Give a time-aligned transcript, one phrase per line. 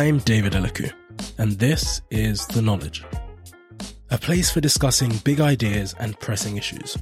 [0.00, 0.90] I'm David Elikwu,
[1.36, 3.04] and this is The Knowledge,
[4.10, 6.96] a place for discussing big ideas and pressing issues.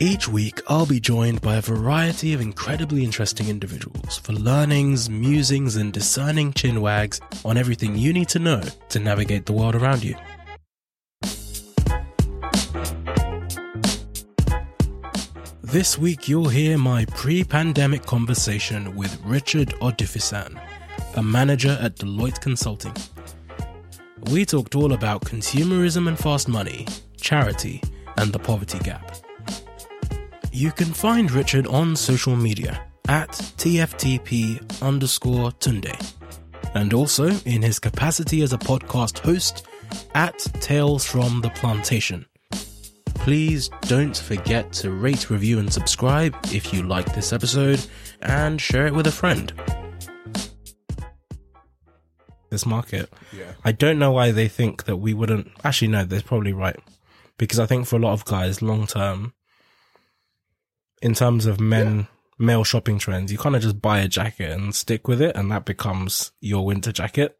[0.00, 5.76] Each week, I'll be joined by a variety of incredibly interesting individuals for learnings, musings,
[5.76, 10.16] and discerning chinwags on everything you need to know to navigate the world around you.
[15.62, 20.58] This week, you'll hear my pre pandemic conversation with Richard Odufisan,
[21.18, 22.94] a manager at Deloitte Consulting.
[24.30, 26.86] We talked all about consumerism and fast money,
[27.20, 27.82] charity,
[28.16, 29.16] and the poverty gap.
[30.52, 35.92] You can find Richard on social media at TFTP underscore Tunde,
[36.74, 39.66] and also in his capacity as a podcast host
[40.14, 42.26] at Tales from the Plantation.
[43.14, 47.84] Please don't forget to rate, review, and subscribe if you like this episode,
[48.22, 49.52] and share it with a friend.
[52.50, 53.12] This market.
[53.36, 53.52] Yeah.
[53.64, 55.50] I don't know why they think that we wouldn't.
[55.64, 56.76] Actually, no, they're probably right.
[57.36, 59.34] Because I think for a lot of guys, long term,
[61.02, 64.74] in terms of men, male shopping trends, you kind of just buy a jacket and
[64.74, 67.36] stick with it, and that becomes your winter jacket.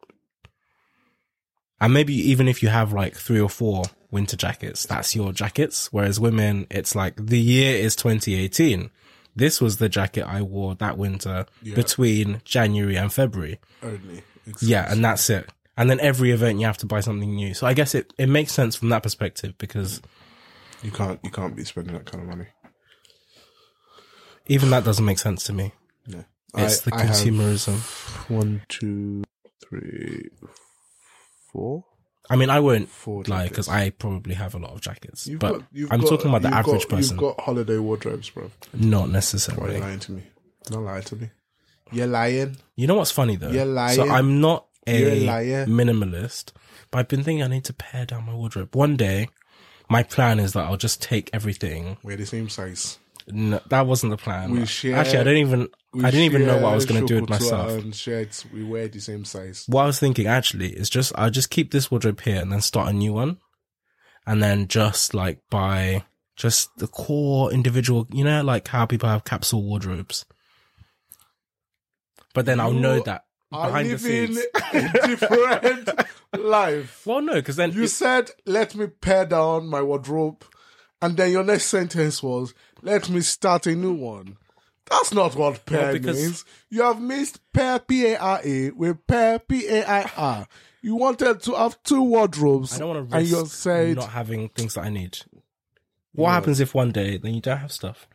[1.81, 5.91] And maybe even if you have like three or four winter jackets, that's your jackets.
[5.91, 8.89] Whereas women, it's like the year is 2018.
[9.35, 11.75] This was the jacket I wore that winter Yeah.
[11.75, 13.59] between January and February.
[13.81, 14.23] Only.
[14.61, 15.49] Yeah, and that's it.
[15.77, 17.53] And then every event you have to buy something new.
[17.53, 20.01] So I guess it, it makes sense from that perspective because
[20.83, 22.47] you can't you can't be spending that kind of money.
[24.47, 25.71] even that doesn't make sense to me.
[26.07, 26.25] No.
[26.57, 28.29] It's the I have consumerism.
[28.29, 29.23] One, two,
[29.67, 30.29] three,
[31.51, 31.85] four.
[32.31, 35.39] I mean, I won't Four lie because I probably have a lot of jackets, You've
[35.39, 38.51] but got- I'm got- talking about the average got- person, You've got holiday wardrobes, bro.
[38.73, 39.79] not Why are you necessarily.
[39.79, 40.23] lying to me?
[40.65, 41.29] Don't lie to me.
[41.91, 42.57] You're lying.
[42.75, 43.49] You know what's funny though?
[43.51, 43.95] You're lying.
[43.95, 45.65] So I'm not a a liar.
[45.65, 46.51] minimalist,
[46.91, 48.75] but I've been thinking I need to pare down my wardrobe.
[48.75, 49.29] One day,
[49.89, 51.97] my plan is that I'll just take everything.
[52.03, 52.97] We're the same size.
[53.31, 54.51] No, that wasn't the plan.
[54.51, 55.69] We share- Actually, I don't even.
[56.03, 57.93] I didn't even know what I was going to do with myself.
[57.95, 58.45] Shirts.
[58.53, 59.65] We wear the same size.
[59.67, 62.61] what I was thinking actually is just I'll just keep this wardrobe here and then
[62.61, 63.37] start a new one,
[64.25, 66.03] and then just like buy
[66.35, 68.07] just the core individual.
[68.11, 70.25] You know, like how people have capsule wardrobes.
[72.39, 74.37] But then I'll know that behind the scenes.
[74.73, 75.89] a different
[76.39, 77.05] life.
[77.05, 80.45] Well, no, because then You it- said, "Let me pare down my wardrobe,"
[81.01, 84.37] and then your next sentence was, "Let me start a new one."
[84.89, 86.45] That's not what pair because- means.
[86.69, 90.47] You have missed pair P A R A with pair P A I R.
[90.81, 94.11] You wanted to have two wardrobes, I don't want to and you risk said, not
[94.11, 95.17] having things that I need.
[96.13, 98.07] What happens if one day then you don't have stuff?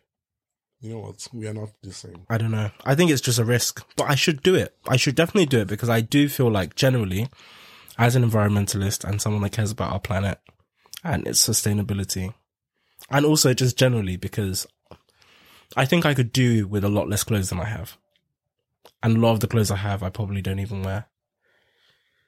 [0.85, 1.27] "You know what?
[1.33, 2.71] We are not the same." I don't know.
[2.85, 4.77] I think it's just a risk, but I should do it.
[4.87, 7.31] I should definitely do it because I do feel like generally,
[7.97, 10.39] as an environmentalist and someone that cares about our planet
[11.03, 12.35] and its sustainability,
[13.11, 14.67] and also just generally because
[15.75, 17.97] I think I could do with a lot less clothes than I have.
[19.03, 21.07] And a lot of the clothes I have, I probably don't even wear.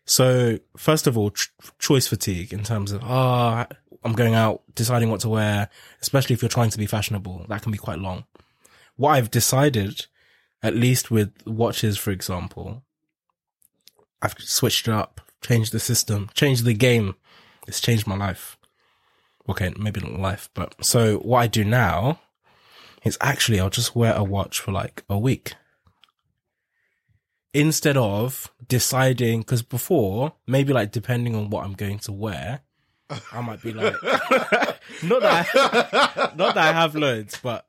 [0.07, 3.67] So, first of all, ch- choice fatigue in terms of, ah,
[4.03, 5.69] I'm going out, deciding what to wear,
[6.01, 8.25] especially if you're trying to be fashionable, that can be quite long
[8.97, 10.07] what I've decided,
[10.63, 12.83] at least with watches, for example,
[14.23, 17.15] I've switched it up, changed the system, changed the game.
[17.69, 18.57] It's changed my life.
[19.49, 22.21] Okay, maybe not life, but so what I do now
[23.05, 25.55] is actually I'll just wear a watch for like a week.
[27.55, 32.61] Instead of deciding, because before, maybe like depending on what I'm going to wear,
[33.33, 37.66] I might be like, not that, I, not that I have loads, but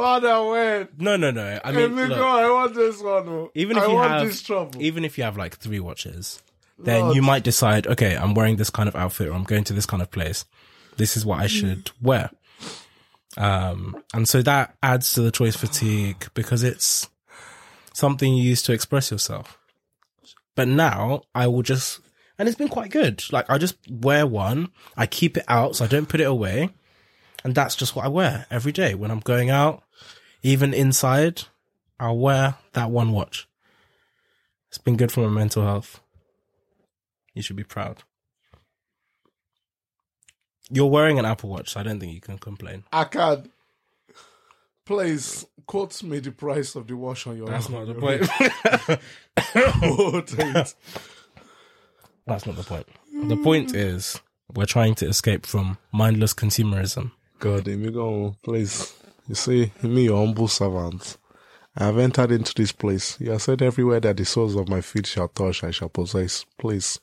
[0.00, 0.88] Father, when?
[0.98, 1.60] no, no, no.
[1.62, 3.28] I mean, look, I want this one.
[3.28, 3.50] oh.
[3.54, 4.80] even if I you want have this trouble.
[4.82, 6.42] even if you have like three watches,
[6.78, 7.16] then Lord.
[7.16, 9.84] you might decide, okay, I'm wearing this kind of outfit or I'm going to this
[9.84, 10.46] kind of place.
[10.96, 12.30] This is what I should wear.
[13.36, 17.08] Um, and so that adds to the choice fatigue because it's
[17.92, 19.58] something you use to express yourself.
[20.56, 22.00] But now I will just,
[22.38, 23.22] and it's been quite good.
[23.32, 26.70] Like I just wear one, I keep it out so I don't put it away,
[27.44, 29.82] and that's just what I wear every day when I'm going out,
[30.42, 31.42] even inside.
[31.98, 33.46] I'll wear that one watch.
[34.68, 36.00] It's been good for my mental health.
[37.34, 38.02] You should be proud.
[40.70, 42.84] You're wearing an Apple Watch, so I don't think you can complain.
[42.92, 43.50] I can't.
[44.86, 47.48] Please quote me the price of the watch on your.
[47.48, 48.28] That's not the point.
[49.36, 50.74] Quote it.
[52.26, 52.86] That's not the point.
[53.28, 54.20] The point is
[54.54, 57.12] we're trying to escape from mindless consumerism.
[57.40, 58.94] God, let me go, please.
[59.28, 61.16] You see, me, your humble servant.
[61.76, 63.18] I have entered into this place.
[63.20, 66.44] You have said everywhere that the soles of my feet shall touch, I shall possess.
[66.58, 66.98] Please,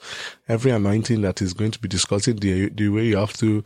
[0.47, 3.63] every anointing that is going to be discussing the the way you have to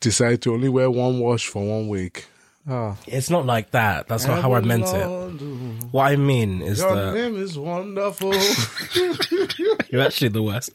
[0.00, 2.26] decide to only wear one watch for one week.
[2.68, 4.06] Ah, It's not like that.
[4.08, 4.94] That's not how I meant it.
[4.94, 5.84] it.
[5.92, 8.32] What I mean is Your that name is wonderful.
[9.90, 10.70] you're actually the worst.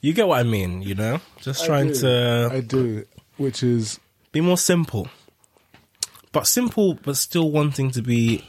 [0.00, 1.20] You get what I mean, you know?
[1.40, 1.94] Just I trying do.
[1.94, 3.04] to I do,
[3.36, 4.00] which is
[4.32, 5.08] be more simple.
[6.32, 8.44] But simple, but still wanting to be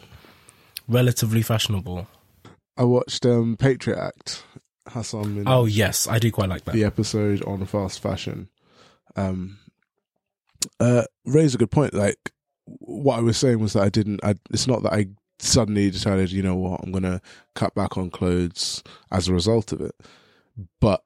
[0.88, 2.07] relatively fashionable.
[2.77, 4.44] I watched um Patriot Act.
[4.91, 5.44] Hasan.
[5.47, 6.74] Oh, yes, I do quite like that.
[6.74, 8.50] the episode on fast fashion
[9.15, 9.57] um
[10.80, 12.31] uh raised a good point like
[12.65, 15.07] what i was saying was that i didn't I, it's not that i
[15.39, 17.21] suddenly decided you know what i'm gonna
[17.53, 18.81] cut back on clothes
[19.12, 19.94] as a result of it
[20.80, 21.03] but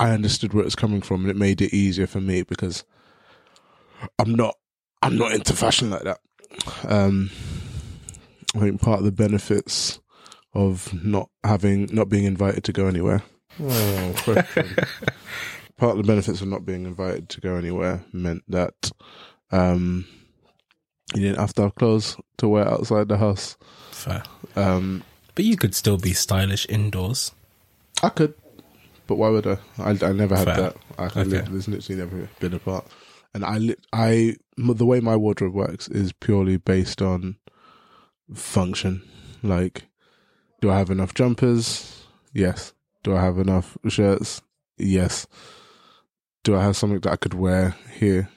[0.00, 2.84] i understood where it was coming from and it made it easier for me because
[4.18, 4.54] i'm not
[5.02, 6.18] i'm not into fashion like that
[6.88, 7.30] um
[8.54, 10.00] i think part of the benefits
[10.54, 13.22] of not having not being invited to go anywhere
[13.62, 14.14] oh,
[15.76, 18.90] part of the benefits of not being invited to go anywhere meant that
[19.50, 20.06] um,
[21.14, 23.56] you didn't have to have clothes to wear outside the house.
[23.92, 24.22] Fair.
[24.56, 25.02] Um,
[25.34, 27.32] But you could still be stylish indoors.
[28.02, 28.34] I could,
[29.06, 29.56] but why would I?
[29.78, 30.56] I, I never had Fair.
[30.56, 30.76] that.
[30.98, 31.24] I Okay.
[31.24, 32.86] live, there's literally never been a part.
[33.34, 37.36] And I, I, the way my wardrobe works is purely based on
[38.34, 39.02] function.
[39.42, 39.84] Like,
[40.60, 42.04] do I have enough jumpers?
[42.32, 42.72] Yes.
[43.04, 44.42] Do I have enough shirts?
[44.76, 45.26] Yes.
[46.44, 48.28] Do I have something that I could wear here?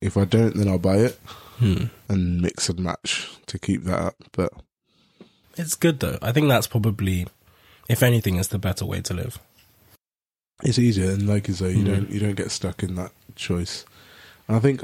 [0.00, 1.18] If I don't, then I'll buy it
[1.58, 1.84] Hmm.
[2.08, 4.14] and mix and match to keep that up.
[4.32, 4.52] But
[5.56, 6.18] It's good though.
[6.20, 7.26] I think that's probably,
[7.88, 9.38] if anything, is the better way to live.
[10.62, 11.86] it's easier, and like you say, you Mhm.
[11.86, 13.84] don't you don't get stuck in that choice.
[14.48, 14.82] And I think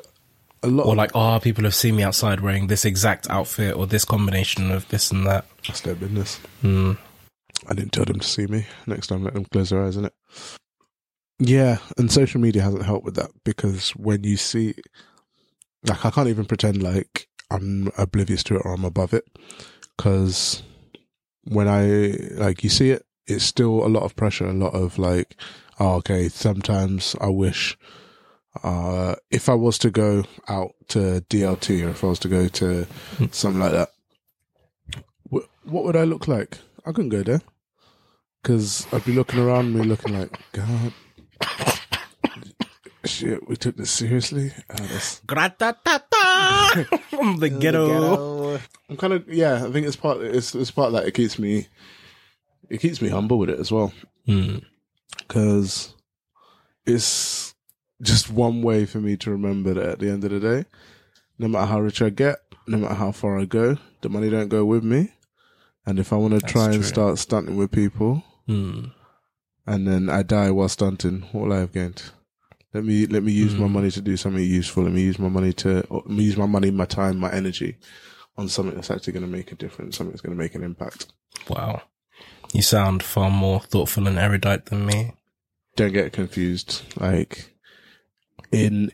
[0.62, 3.86] a lot Or like, oh, people have seen me outside wearing this exact outfit or
[3.86, 5.44] this combination of this and that.
[5.66, 6.36] that's their business.
[6.60, 6.92] Hmm.
[7.68, 8.66] I didn't tell them to see me.
[8.86, 10.10] Next time, let them close their eyes, innit?
[11.38, 14.74] Yeah, and social media hasn't helped with that because when you see,
[15.86, 19.24] like, I can't even pretend like I'm oblivious to it or I'm above it
[19.96, 20.62] because
[21.44, 24.98] when I, like, you see it, it's still a lot of pressure, a lot of
[24.98, 25.36] like,
[25.80, 27.76] oh, okay, sometimes I wish,
[28.62, 32.48] uh, if I was to go out to DLT or if I was to go
[32.48, 32.86] to
[33.30, 33.90] something like that,
[35.30, 36.58] wh- what would I look like?
[36.84, 37.40] I couldn't go there
[38.42, 40.92] because I'd be looking around me, looking like, God,
[43.04, 44.52] shit, we took this seriously.
[44.70, 46.02] Oh, that's- Gratata!
[47.10, 48.58] From the ghetto.
[48.88, 49.64] I'm kind of yeah.
[49.66, 50.20] I think it's part.
[50.22, 51.06] It's it's part of that.
[51.06, 51.68] It keeps me.
[52.68, 53.92] It keeps me humble with it as well
[54.26, 54.58] Hmm.
[55.18, 55.94] because
[56.86, 57.51] it's
[58.02, 60.64] just one way for me to remember that at the end of the day,
[61.38, 64.48] no matter how rich I get, no matter how far I go, the money don't
[64.48, 65.12] go with me.
[65.86, 66.82] And if I want to try and true.
[66.82, 68.86] start stunting with people, Hmm.
[69.66, 72.02] and then I die while stunting, what will I have gained?
[72.74, 73.72] Let me let me use my Mm.
[73.72, 74.84] money to do something useful.
[74.84, 77.30] Let me use my money to or let me use my money, my time, my
[77.30, 77.76] energy
[78.38, 79.96] on something that's actually going to make a difference.
[79.98, 81.12] Something that's going to make an impact.
[81.50, 81.82] Wow.
[82.54, 85.12] You sound far more thoughtful and erudite than me.
[85.76, 86.82] Don't get confused.
[86.98, 87.52] Like
[88.52, 88.92] in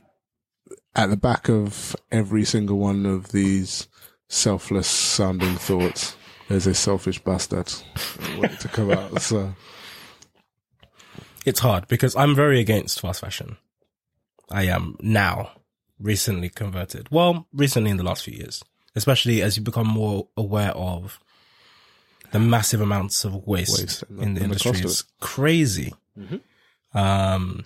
[0.94, 3.88] at the back of every single one of these
[4.28, 6.16] selfless sounding thoughts,
[6.48, 7.72] there's a selfish bastard
[8.38, 9.20] waiting to come out.
[9.22, 9.54] So
[11.44, 13.56] It's hard because I'm very against fast fashion.
[14.50, 15.52] I am now
[16.00, 17.08] recently converted.
[17.10, 18.62] Well, recently in the last few years,
[18.94, 21.20] especially as you become more aware of
[22.32, 24.80] the massive amounts of waste, Waste the- in the the industry.
[24.80, 25.94] It's crazy.
[26.94, 27.64] Um,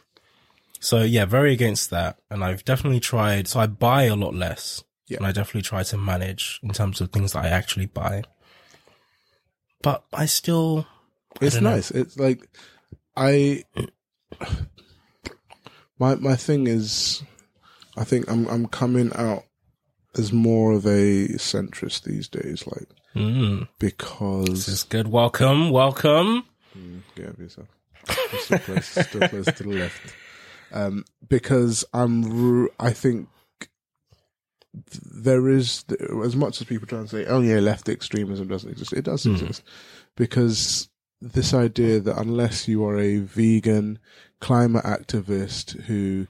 [0.82, 2.18] so yeah, very against that.
[2.30, 3.46] And I've definitely tried.
[3.48, 4.82] So I buy a lot less.
[5.06, 5.18] Yeah.
[5.18, 8.22] And I definitely try to manage in terms of things that I actually buy.
[9.82, 10.86] But I still,
[11.40, 11.70] I it's don't know.
[11.70, 11.90] nice.
[11.90, 12.48] It's like
[13.16, 13.64] I
[15.98, 17.22] my my thing is
[17.96, 19.44] I think I'm I'm coming out
[20.16, 25.08] as more of a centrist these days, like Mm, this because is good.
[25.08, 26.44] Welcome, welcome.
[26.76, 27.68] Mm, get yourself.
[28.40, 30.14] still close, still close to the left.
[30.72, 33.28] Um, because I'm, I think
[35.04, 35.84] there is
[36.24, 39.26] as much as people try and say, "Oh yeah, left extremism doesn't exist." It does
[39.26, 39.62] exist
[40.16, 40.88] because
[41.20, 43.98] this idea that unless you are a vegan
[44.40, 46.26] climate activist who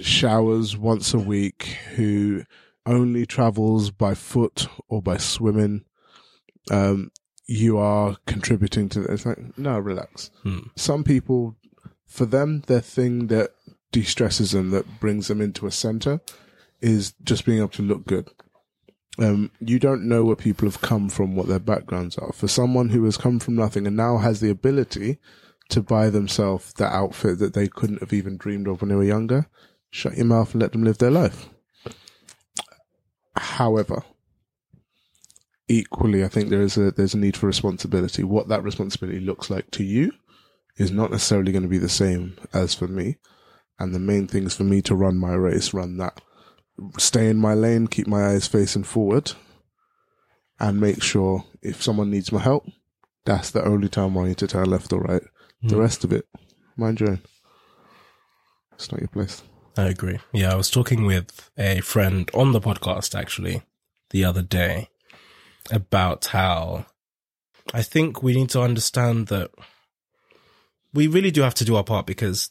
[0.00, 2.44] showers once a week, who
[2.86, 5.84] only travels by foot or by swimming,
[6.70, 7.10] um,
[7.46, 10.30] you are contributing to It's Like, no, relax.
[10.42, 10.60] Hmm.
[10.76, 11.56] Some people,
[12.06, 13.50] for them, their thing that
[13.92, 16.20] de-stresses them, that brings them into a center,
[16.80, 18.28] is just being able to look good.
[19.18, 22.32] Um, you don't know where people have come from, what their backgrounds are.
[22.32, 25.18] For someone who has come from nothing and now has the ability
[25.70, 29.04] to buy themselves the outfit that they couldn't have even dreamed of when they were
[29.04, 29.48] younger,
[29.90, 31.48] shut your mouth and let them live their life.
[33.36, 34.02] However,
[35.68, 38.22] equally, I think there is a there's a need for responsibility.
[38.22, 40.12] What that responsibility looks like to you
[40.76, 43.16] is not necessarily going to be the same as for me.
[43.78, 46.20] And the main thing is for me to run my race, run that,
[46.98, 49.32] stay in my lane, keep my eyes facing forward,
[50.58, 52.66] and make sure if someone needs my help,
[53.24, 55.22] that's the only time I need to turn left or right.
[55.62, 55.80] The hmm.
[55.80, 56.26] rest of it,
[56.76, 57.20] mind your own.
[58.74, 59.42] It's not your place.
[59.76, 60.18] I agree.
[60.32, 63.62] Yeah, I was talking with a friend on the podcast actually
[64.10, 64.88] the other day
[65.70, 66.86] about how
[67.74, 69.50] I think we need to understand that
[70.94, 72.50] we really do have to do our part because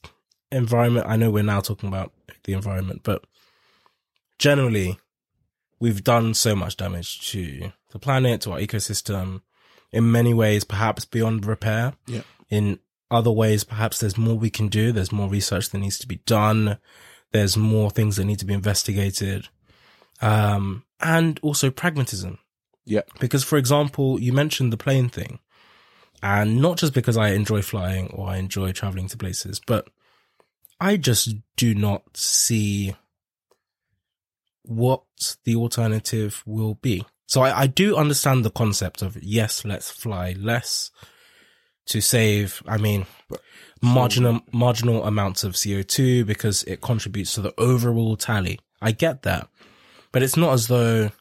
[0.52, 2.12] environment, I know we're now talking about
[2.44, 3.26] the environment, but
[4.40, 5.00] generally
[5.80, 9.42] we've done so much damage to the planet, to our ecosystem
[9.92, 11.94] in many ways, perhaps beyond repair.
[12.08, 12.22] Yeah.
[12.50, 14.92] In other ways, perhaps there's more we can do.
[14.92, 16.78] There's more research that needs to be done.
[17.32, 19.48] There's more things that need to be investigated.
[20.22, 22.40] Um, and also pragmatism.
[22.86, 23.02] Yeah.
[23.20, 25.40] Because, for example, you mentioned the plane thing.
[26.22, 29.88] And not just because I enjoy flying or I enjoy traveling to places, but
[30.80, 32.96] I just do not see
[34.64, 35.04] what
[35.44, 37.06] the alternative will be.
[37.28, 40.92] So I, I do understand the concept of yes, let's fly less
[41.88, 43.06] to save, I mean,
[43.82, 48.60] marginal, marginal amounts of CO2 because it contributes to the overall tally.
[48.82, 49.48] I get that.
[50.12, 51.12] But it's not as though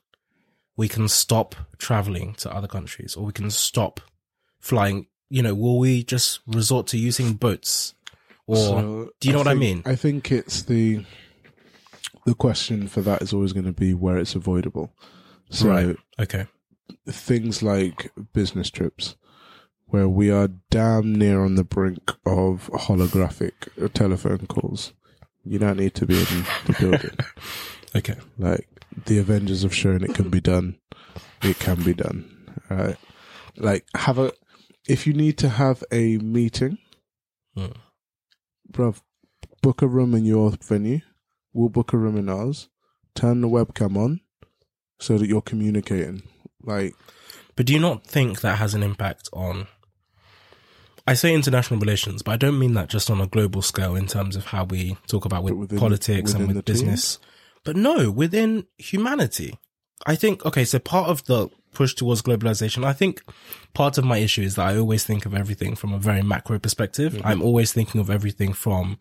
[0.76, 4.00] we can stop traveling to other countries or we can stop
[4.58, 5.06] flying.
[5.30, 7.94] You know, will we just resort to using boats?
[8.46, 9.82] Or So, do you know what I mean?
[9.86, 11.04] I think it's the
[12.26, 14.92] the question for that is always going to be where it's avoidable.
[15.50, 15.96] So Right.
[16.18, 16.46] okay.
[17.08, 19.16] things like business trips,
[19.86, 23.52] where we are damn near on the brink of holographic
[23.92, 24.92] telephone calls.
[25.44, 27.10] You don't need to be in the building.
[27.96, 28.16] Okay.
[28.38, 28.66] Like
[29.06, 30.78] the Avengers have shown it can be done.
[31.42, 32.28] It can be done.
[32.68, 32.96] Right?
[33.56, 34.32] Like have a
[34.88, 36.78] if you need to have a meeting,
[37.54, 37.66] Hmm.
[38.74, 39.00] Bruv,
[39.62, 41.00] book a room in your venue.
[41.52, 42.68] We'll book a room in ours.
[43.14, 44.20] Turn the webcam on
[44.98, 46.22] so that you're communicating.
[46.62, 46.94] Like
[47.56, 49.68] But do you not think that has an impact on?
[51.06, 54.06] I say international relations, but I don't mean that just on a global scale in
[54.06, 57.18] terms of how we talk about with within- politics and with business.
[57.62, 59.58] But no, within humanity.
[60.06, 63.22] I think, okay, so part of the push towards globalization, I think
[63.74, 66.58] part of my issue is that I always think of everything from a very macro
[66.58, 67.14] perspective.
[67.14, 67.26] Mm-hmm.
[67.26, 68.98] I'm always thinking of everything from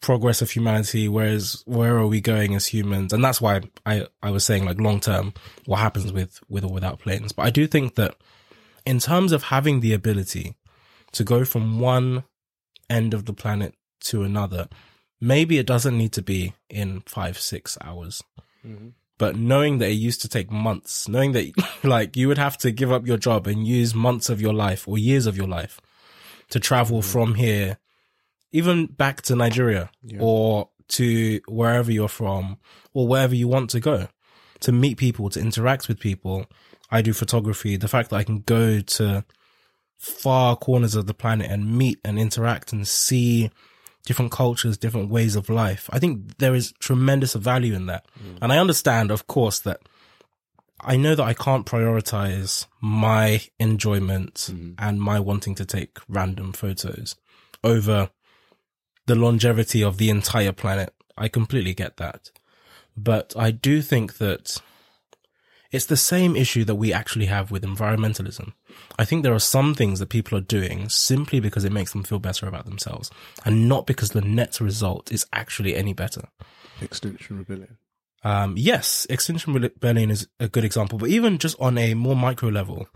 [0.00, 3.12] progress of humanity, whereas where are we going as humans?
[3.12, 5.32] And that's why I, I was saying like long term,
[5.66, 7.32] what happens with, with or without planes.
[7.32, 8.16] But I do think that
[8.84, 10.56] in terms of having the ability
[11.12, 12.24] to go from one
[12.90, 14.68] end of the planet to another,
[15.20, 18.22] maybe it doesn't need to be in five, six hours.
[18.66, 18.88] Mm-hmm.
[19.16, 21.52] But knowing that it used to take months, knowing that
[21.84, 24.88] like you would have to give up your job and use months of your life
[24.88, 25.80] or years of your life
[26.50, 27.04] to travel mm.
[27.04, 27.78] from here,
[28.52, 32.58] even back to Nigeria or to wherever you're from
[32.92, 34.08] or wherever you want to go
[34.60, 36.46] to meet people, to interact with people.
[36.90, 37.76] I do photography.
[37.76, 39.24] The fact that I can go to
[39.98, 43.50] far corners of the planet and meet and interact and see
[44.04, 45.88] different cultures, different ways of life.
[45.92, 48.06] I think there is tremendous value in that.
[48.22, 48.38] Mm.
[48.42, 49.80] And I understand, of course, that
[50.80, 54.74] I know that I can't prioritize my enjoyment mm.
[54.78, 57.16] and my wanting to take random photos
[57.62, 58.10] over
[59.06, 60.92] the longevity of the entire planet.
[61.16, 62.30] I completely get that.
[62.96, 64.60] But I do think that
[65.74, 68.52] it's the same issue that we actually have with environmentalism.
[68.96, 72.04] I think there are some things that people are doing simply because it makes them
[72.04, 73.10] feel better about themselves
[73.44, 76.28] and not because the net result is actually any better.
[76.80, 77.76] Extinction Rebellion.
[78.22, 82.50] Um, yes, Extinction Rebellion is a good example, but even just on a more micro
[82.50, 82.86] level.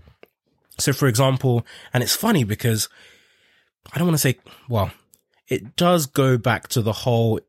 [0.79, 2.89] So, for example, and it's funny because
[3.93, 4.93] I don't want to say, well,
[5.49, 7.41] it does go back to the whole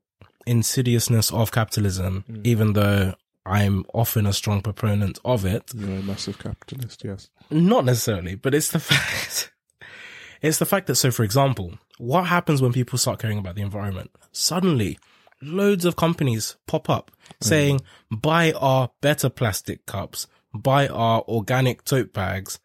[0.47, 3.13] insidiousness of capitalism, even though
[3.49, 5.71] I'm often a strong proponent of it.
[5.75, 7.29] You're a massive capitalist, yes.
[7.49, 9.51] Not necessarily, but it's the fact.
[10.41, 13.61] It's the fact that, so for example, what happens when people start caring about the
[13.61, 14.11] environment?
[14.31, 14.99] Suddenly,
[15.41, 17.33] loads of companies pop up hmm.
[17.41, 22.59] saying, buy our better plastic cups, buy our organic tote bags,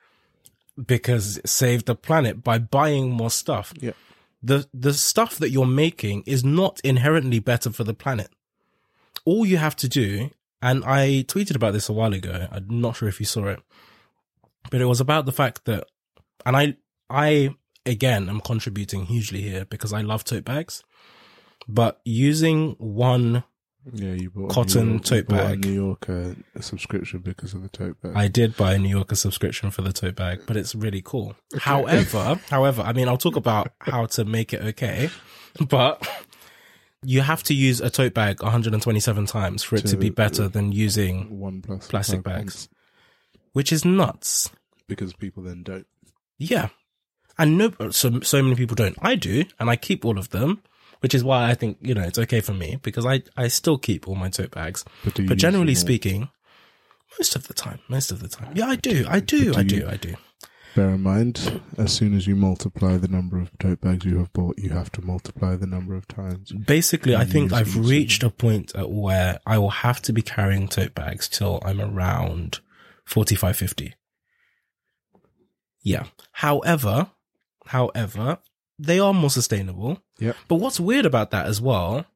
[0.87, 3.73] because it saved the planet by buying more stuff.
[3.81, 3.93] Yeah.
[4.43, 8.29] The, the stuff that you're making is not inherently better for the planet.
[9.25, 10.31] All you have to do,
[10.65, 12.49] and I tweeted about this a while ago.
[12.51, 13.61] I'm not sure if you saw it,
[14.71, 15.85] but it was about the fact that,
[16.47, 16.77] and I,
[17.11, 17.55] I
[17.85, 20.83] again am contributing hugely here because I love tote bags,
[21.69, 23.45] but using one
[23.93, 25.65] Yeah, you bought Cotton York, tote you bought a bag.
[25.67, 28.13] New Yorker uh, subscription because of the tote bag.
[28.17, 31.37] I did buy a New Yorker subscription for the tote bag, but it's really cool.
[31.59, 35.11] However, however, I mean, I'll talk about how to make it okay,
[35.69, 36.09] but
[37.05, 40.49] you have to use a tote bag 127 times for it to, To- be better
[40.49, 42.69] than using, One plus Plastic bags.
[43.53, 44.51] which is nuts.
[44.89, 45.87] because people then don't.
[46.39, 46.69] Yeah.
[47.39, 48.97] And no, so, so many people don't.
[49.03, 50.63] I do, and I keep all of them,
[51.01, 53.77] which is why I think, you know, it's okay for me because I, I still
[53.79, 54.85] keep all my tote bags.
[55.05, 56.29] But, But generally speaking,
[57.19, 58.53] most of the time, most of the time.
[58.55, 59.05] Yeah, I do.
[59.09, 59.53] I do.
[59.57, 59.89] I do do.
[59.89, 60.15] I do.
[60.75, 64.33] Bear in mind, as soon as you multiply the number of tote bags you have
[64.33, 66.53] bought, you have to multiply the number of times.
[66.53, 70.69] Basically, I think I've reached a point at where I will have to be carrying
[70.69, 72.61] tote bags till I'm around
[73.05, 73.95] 45, 50.
[75.83, 76.07] Yeah.
[76.33, 77.11] However,
[77.67, 78.39] however,
[78.79, 80.01] they are more sustainable.
[80.19, 80.33] Yeah.
[80.49, 82.07] But what's weird about that as well,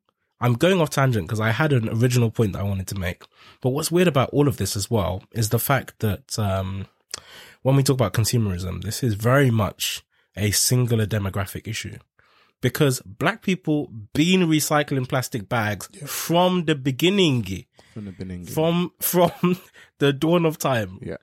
[0.41, 3.23] I'm going off tangent because I had an original point that I wanted to make.
[3.61, 6.87] But what's weird about all of this as well is the fact that, um,
[7.63, 10.03] when we talk about consumerism, this is very much
[10.37, 11.97] a singular demographic issue
[12.61, 17.45] because black people been recycling plastic bags from the beginning,
[17.95, 18.45] From the beginning.
[18.47, 19.59] from, from
[19.99, 20.99] the dawn of time.
[21.03, 21.17] yeah.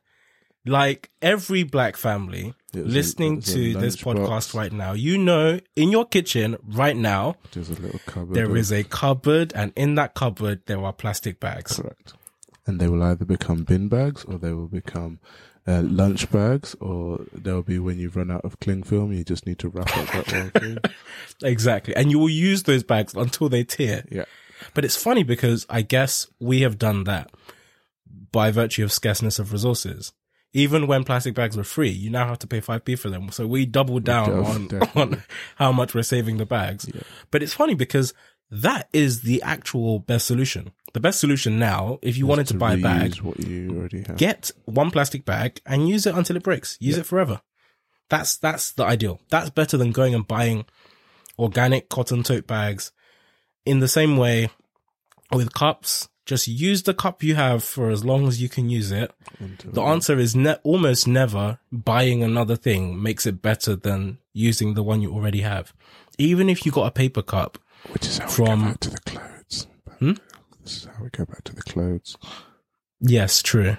[0.68, 5.92] Like every black family a- listening a to this podcast right now, you know, in
[5.92, 8.34] your kitchen right now, There's a little cupboard.
[8.34, 11.76] there is a cupboard and in that cupboard, there are plastic bags.
[11.80, 12.14] Correct.
[12.66, 15.20] And they will either become bin bags or they will become
[15.68, 19.46] uh, lunch bags or they'll be when you've run out of cling film, you just
[19.46, 20.78] need to wrap up that one thing.
[21.44, 21.96] Exactly.
[21.96, 24.06] And you will use those bags until they tear.
[24.10, 24.26] Yeah.
[24.74, 27.32] But it's funny because I guess we have done that
[28.32, 30.14] by virtue of scarceness of resources.
[30.54, 33.30] Even when plastic bags were free, you now have to pay 5p for them.
[33.30, 35.24] So we doubled down on, on
[35.58, 36.90] how much we're saving the bags.
[37.32, 38.14] But it's funny because
[38.50, 40.72] that is the actual best solution.
[40.96, 44.16] The best solution now, if you wanted to, buy a bag, what you already have.
[44.16, 46.78] get one plastic bag and use it until it breaks.
[46.80, 47.42] Use it forever.
[48.10, 49.20] That's that's the ideal.
[49.30, 50.64] That's better than going and buying
[51.38, 52.94] organic cotton tote bags.
[53.66, 54.50] In the same way
[55.34, 58.90] with cups, just use the cup you have for as long as you can use
[58.92, 59.12] it.
[59.40, 64.76] Until- The answer is ne- almost never buying another thing makes it better than using
[64.76, 65.74] the one you already have.
[66.18, 67.58] Even if you got a paper cup,
[67.92, 69.68] which is how we from- go back to the clothes.
[70.00, 70.14] Hmm?
[70.66, 72.18] This is how we go back to the clothes.
[73.00, 73.78] yes, true.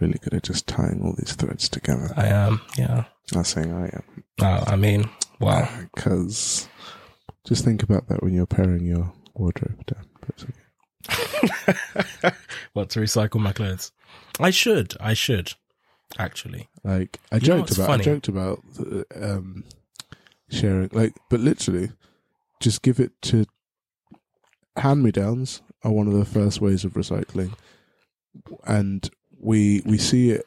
[0.00, 2.12] Really good at just tying all these threads together.
[2.16, 3.04] I am, yeah.
[3.32, 4.24] Not saying I am.
[4.40, 5.08] Uh, I mean,
[5.40, 5.68] wow.
[5.94, 6.68] Because
[7.44, 10.04] just think about that when you're paring your wardrobe down.
[10.20, 10.44] But
[11.62, 12.34] okay.
[12.72, 13.92] what to recycle my clothes?
[14.40, 14.94] I should.
[15.00, 15.52] I should.
[16.18, 18.02] Actually, Like I You joked about, funny?
[18.02, 19.64] I joked about uh, um,
[20.50, 21.90] sharing, like, but literally,
[22.60, 23.44] just give it to
[24.76, 27.52] hand me downs are one of the first ways of recycling,
[28.66, 29.08] and
[29.40, 30.44] we we see it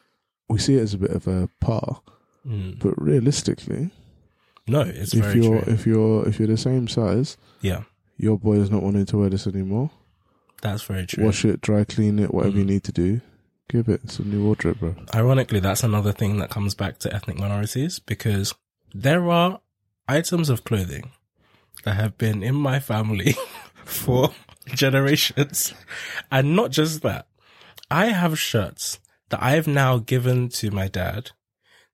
[0.48, 2.00] we see it as a bit of a par,
[2.46, 2.78] Mm.
[2.78, 3.90] but realistically,
[4.66, 5.72] no, it's if very you're true.
[5.72, 7.82] if you're if you're the same size, yeah,
[8.16, 9.90] your boy is not wanting to wear this anymore.
[10.62, 11.24] that's very true.
[11.24, 12.68] Wash it, dry clean it, whatever you Mm.
[12.68, 13.20] need to do.
[13.68, 14.18] Give it.
[14.18, 14.94] A new wardrobe, bro.
[15.14, 18.52] Ironically, that's another thing that comes back to ethnic minorities because
[18.92, 19.60] there are
[20.08, 21.12] items of clothing
[21.84, 23.36] that have been in my family
[23.84, 24.30] for
[24.66, 25.74] generations.
[26.30, 27.26] And not just that,
[27.90, 31.30] I have shirts that I've now given to my dad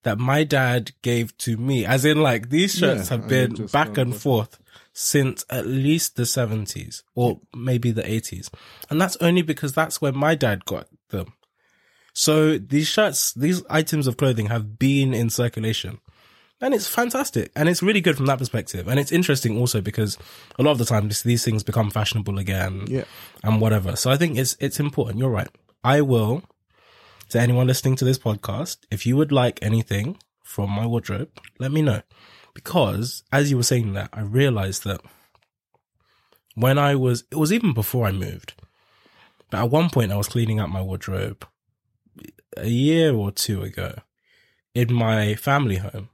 [0.02, 1.84] that my dad gave to me.
[1.84, 4.58] As in, like, these shirts Yeah, have been back and forth
[4.92, 8.48] since at least the 70s or maybe the 80s.
[8.88, 11.32] And that's only because that's when my dad got them.
[12.12, 15.98] So these shirts, these items of clothing have been in circulation.
[16.60, 17.52] And it's fantastic.
[17.54, 18.88] And it's really good from that perspective.
[18.88, 20.16] And it's interesting also because
[20.58, 23.04] a lot of the time this, these things become fashionable again Yeah.
[23.44, 23.94] and whatever.
[23.96, 25.18] So I think it's, it's important.
[25.18, 25.48] You're right.
[25.84, 26.42] I will,
[27.28, 31.72] to anyone listening to this podcast, if you would like anything from my wardrobe, let
[31.72, 32.00] me know.
[32.54, 35.02] Because as you were saying that, I realized that
[36.54, 38.54] when I was, it was even before I moved,
[39.50, 41.46] but at one point I was cleaning out my wardrobe
[42.56, 43.94] a year or two ago
[44.74, 46.08] in my family home.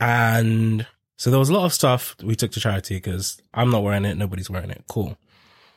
[0.00, 3.82] And so there was a lot of stuff we took to charity because I'm not
[3.82, 4.84] wearing it, nobody's wearing it.
[4.88, 5.16] Cool.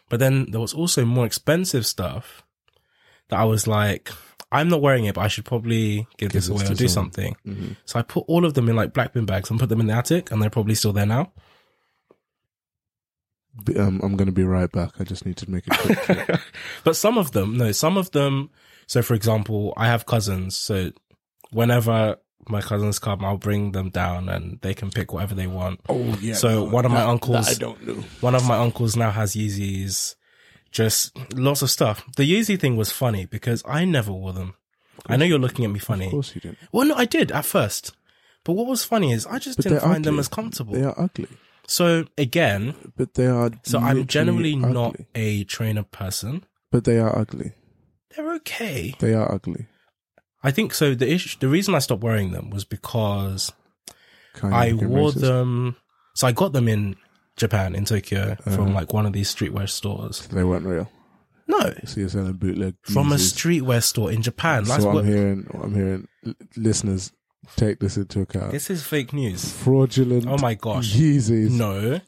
[0.10, 2.44] But then there was also more expensive stuff
[3.30, 4.10] that I was like,
[4.52, 7.12] I'm not wearing it, but I should probably give this away or do someone.
[7.12, 7.36] something.
[7.46, 7.76] Mhm.
[7.86, 9.88] So I put all of them in like black bin bags and put them in
[9.88, 11.32] the attic and they're probably still there now.
[13.76, 14.92] Um, I'm going to be right back.
[15.00, 16.40] I just need to make a quick
[16.84, 18.50] but some of them, no, some of them.
[18.86, 20.56] So for example, I have cousins.
[20.56, 20.92] So
[21.52, 22.18] whenever
[22.50, 25.80] my cousins come, I'll bring them down and they can pick whatever they want.
[25.90, 26.34] Oh yeah.
[26.36, 28.04] So one of my that- uncles- that I don't know.
[28.22, 30.16] One of my uncles now has Yeezys,
[30.72, 32.04] just lots of stuff.
[32.18, 34.56] The Yeezy thing was funny because I never wore them.
[35.06, 36.06] I know you're looking at me funny.
[36.08, 36.58] Of course you didn't.
[36.72, 37.94] Well, no, I did at first.
[38.44, 40.74] But what was funny is I just But didn't find them as comfortable.
[40.74, 41.28] They are ugly,
[41.68, 43.52] So again, but they are.
[43.64, 46.46] so I'm generally not a trainer person.
[46.72, 47.52] But they are ugly.
[48.16, 48.96] They're okay.
[49.00, 49.68] They are ugly.
[50.44, 50.94] I think so.
[50.96, 53.52] The issue, the reason I stopped wearing them was because
[54.34, 55.22] Kind I wore racist.
[55.22, 55.76] them.
[56.16, 56.96] So I got them in
[57.36, 58.52] Japan, in Tokyo, Uh-huh.
[58.56, 60.28] from like one of these streetwear stores.
[60.28, 60.90] They weren't real.
[61.50, 64.66] No, So you're selling bootleg from a streetwear store in Japan.
[64.66, 65.06] That's so what.
[65.06, 65.48] I'm hearing.
[65.64, 66.08] I'm hearing.
[66.58, 67.12] Listeners,
[67.56, 68.52] take this into account.
[68.52, 69.54] This is fake news.
[69.54, 70.28] Fraudulent.
[70.28, 70.94] Oh my gosh.
[70.94, 71.50] Yeezys.
[71.52, 72.02] No.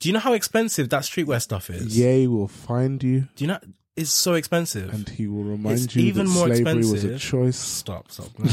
[0.00, 1.96] Do you know how expensive that streetwear stuff is?
[1.98, 3.58] Yay will find you, Do you know?
[3.96, 4.92] It's so expensive.
[4.92, 7.20] and he will remind It's you even that more slavery was a expensive.
[7.20, 7.56] choice.
[7.56, 8.28] Stop, stop.
[8.38, 8.52] No, no,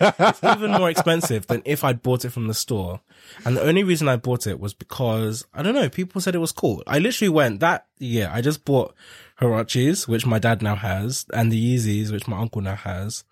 [0.00, 0.28] no, no.
[0.30, 3.00] it's even more expensive than if I'd bought it from the store.
[3.44, 6.38] And the only reason I bought it was because, I don't know, people said it
[6.38, 6.82] was cool.
[6.86, 8.94] I literally went that year, I just bought
[9.40, 13.24] Huaraches, which my dad now has, and the Yeezys, which my uncle now has.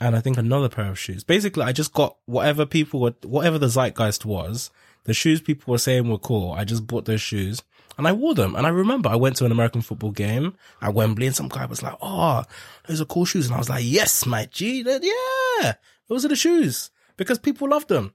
[0.00, 1.24] And I think another pair of shoes.
[1.24, 4.70] Basically, I just got whatever people were, whatever the zeitgeist was,
[5.04, 6.52] the shoes people were saying were cool.
[6.52, 7.62] I just bought those shoes
[7.96, 8.54] and I wore them.
[8.54, 11.66] And I remember I went to an American football game at Wembley and some guy
[11.66, 12.44] was like, Oh,
[12.86, 13.46] those are cool shoes.
[13.46, 14.84] And I was like, yes, my G.
[14.84, 15.74] Yeah,
[16.08, 18.14] those are the shoes because people love them.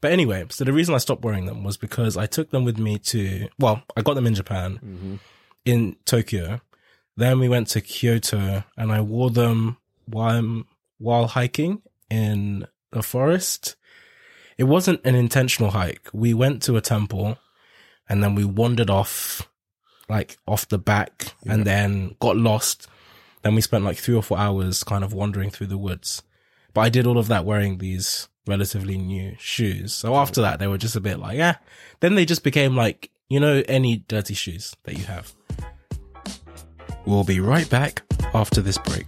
[0.00, 2.78] But anyway, so the reason I stopped wearing them was because I took them with
[2.78, 5.14] me to, well, I got them in Japan, mm-hmm.
[5.64, 6.60] in Tokyo.
[7.16, 10.64] Then we went to Kyoto and I wore them while,
[10.98, 11.80] while hiking
[12.10, 13.76] in the forest.
[14.58, 16.08] It wasn't an intentional hike.
[16.12, 17.38] We went to a temple
[18.08, 19.48] and then we wandered off,
[20.08, 22.86] like off the back and then got lost.
[23.42, 26.22] Then we spent like three or four hours kind of wandering through the woods.
[26.72, 29.92] But I did all of that wearing these relatively new shoes.
[29.92, 31.56] So after that, they were just a bit like, yeah.
[32.00, 35.32] Then they just became like, you know, any dirty shoes that you have.
[37.06, 38.02] We'll be right back
[38.34, 39.06] after this break.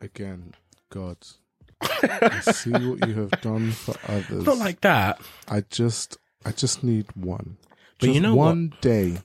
[0.00, 0.54] Again,
[0.92, 1.16] God,
[1.80, 4.44] I see what you have done for others.
[4.44, 5.20] Not like that.
[5.48, 7.56] I just, I just need one.
[7.98, 8.44] But you Just know what?
[8.46, 9.18] one day,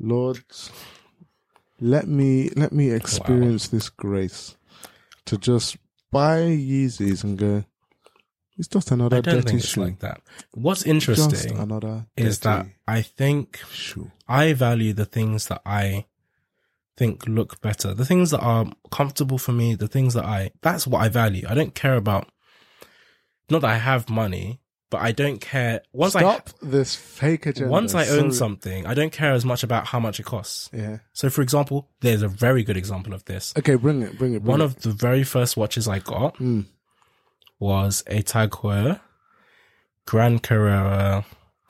[0.00, 0.40] Lord,
[1.80, 4.56] let me let me experience this grace
[5.26, 5.76] to just
[6.10, 7.64] buy Yeezys and go.
[8.56, 9.80] It's just another I don't dirty think it's shoe.
[9.82, 10.20] like that.
[10.52, 14.10] What's interesting another is that I think shoe.
[14.28, 16.06] I value the things that I
[16.96, 20.86] think look better, the things that are comfortable for me, the things that I, that's
[20.86, 21.46] what I value.
[21.48, 22.28] I don't care about,
[23.50, 25.80] not that I have money, but I don't care.
[25.94, 27.70] Once Stop this fake I, agenda.
[27.70, 28.32] once I own Sorry.
[28.32, 30.68] something, I don't care as much about how much it costs.
[30.72, 30.98] Yeah.
[31.14, 33.54] So for example, there's a very good example of this.
[33.58, 34.42] Okay, bring it, bring it.
[34.44, 34.64] Bring One it.
[34.64, 36.66] of the very first watches I got Mm.
[37.58, 39.00] was a Tag Heuer
[40.06, 41.24] Grand Carrera,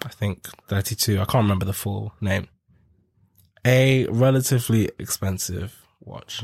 [0.05, 1.15] I think 32.
[1.21, 2.49] I can't remember the full name.
[3.65, 6.43] A relatively expensive watch.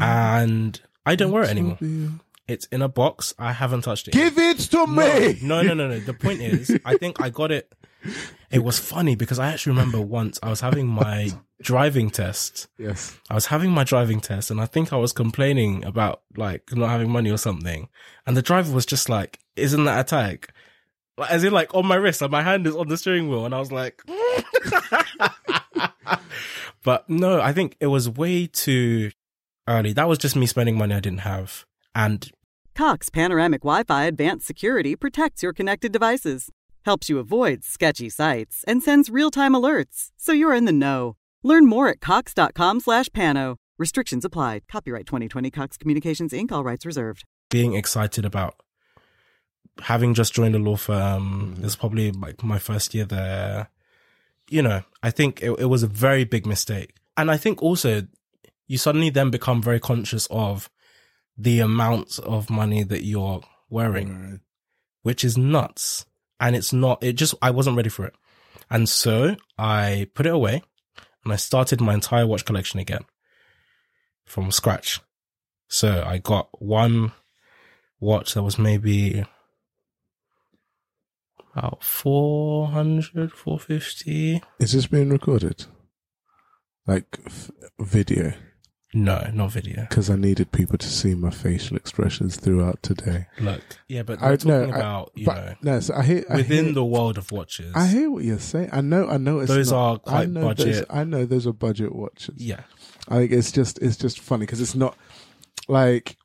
[0.00, 1.78] And I don't wear it anymore.
[2.46, 3.34] It's in a box.
[3.38, 4.12] I haven't touched it.
[4.12, 5.38] Give it to me.
[5.42, 5.98] No, no, no, no.
[5.98, 7.72] The point is, I think I got it.
[8.50, 12.68] It was funny because I actually remember once I was having my driving test.
[12.78, 13.18] Yes.
[13.28, 16.88] I was having my driving test and I think I was complaining about like not
[16.90, 17.88] having money or something.
[18.26, 20.48] And the driver was just like, isn't that a tag?
[21.18, 23.44] Like, As in like on my wrist and my hand is on the steering wheel.
[23.44, 24.02] And I was like,
[26.84, 29.10] but no, I think it was way too
[29.66, 29.92] early.
[29.92, 31.66] That was just me spending money I didn't have.
[31.94, 32.30] And
[32.74, 36.50] Cox Panoramic Wi Fi Advanced Security protects your connected devices,
[36.84, 41.16] helps you avoid sketchy sites, and sends real time alerts so you're in the know.
[41.42, 43.56] Learn more at cox.com slash pano.
[43.78, 44.62] Restrictions apply.
[44.70, 46.50] Copyright 2020 Cox Communications Inc.
[46.52, 47.24] All rights reserved.
[47.50, 48.54] being excited about
[49.80, 51.52] having just joined a law firm.
[51.52, 51.62] Mm-hmm.
[51.62, 53.68] This is probably like my first year there.
[54.50, 56.94] you know, I think it, it was a very big mistake.
[57.16, 58.06] And I think also
[58.66, 60.70] you suddenly then become very conscious of
[61.36, 64.40] the amount of money that you're wearing, Right.
[65.02, 66.06] which is nuts.
[66.40, 68.14] And it's not, it just, I wasn't ready for it.
[68.70, 70.62] And so I put it away
[71.24, 73.04] and I started my entire watch collection again
[74.24, 75.00] from scratch.
[75.68, 77.12] So I got one
[78.00, 79.24] watch that was maybe
[81.58, 84.42] about 400, 450.
[84.60, 85.66] Is this being recorded?
[86.86, 88.32] Like f- video?
[88.94, 89.82] No, not video.
[89.82, 93.26] Because I needed people to see my facial expressions throughout today.
[93.38, 96.24] Look, yeah, but I we're talking know, I- about, you know, no, so I hear
[96.30, 97.72] I within hear- the world of watches.
[97.74, 98.70] I hear what you're saying.
[98.72, 99.06] I know.
[99.08, 99.40] I know.
[99.40, 100.86] It's Those not- are I quite know those- budget.
[100.88, 102.36] I know those are budget watches.
[102.38, 102.60] yeah.
[103.08, 104.96] I think it's just it's just funny because it's not
[105.66, 106.16] like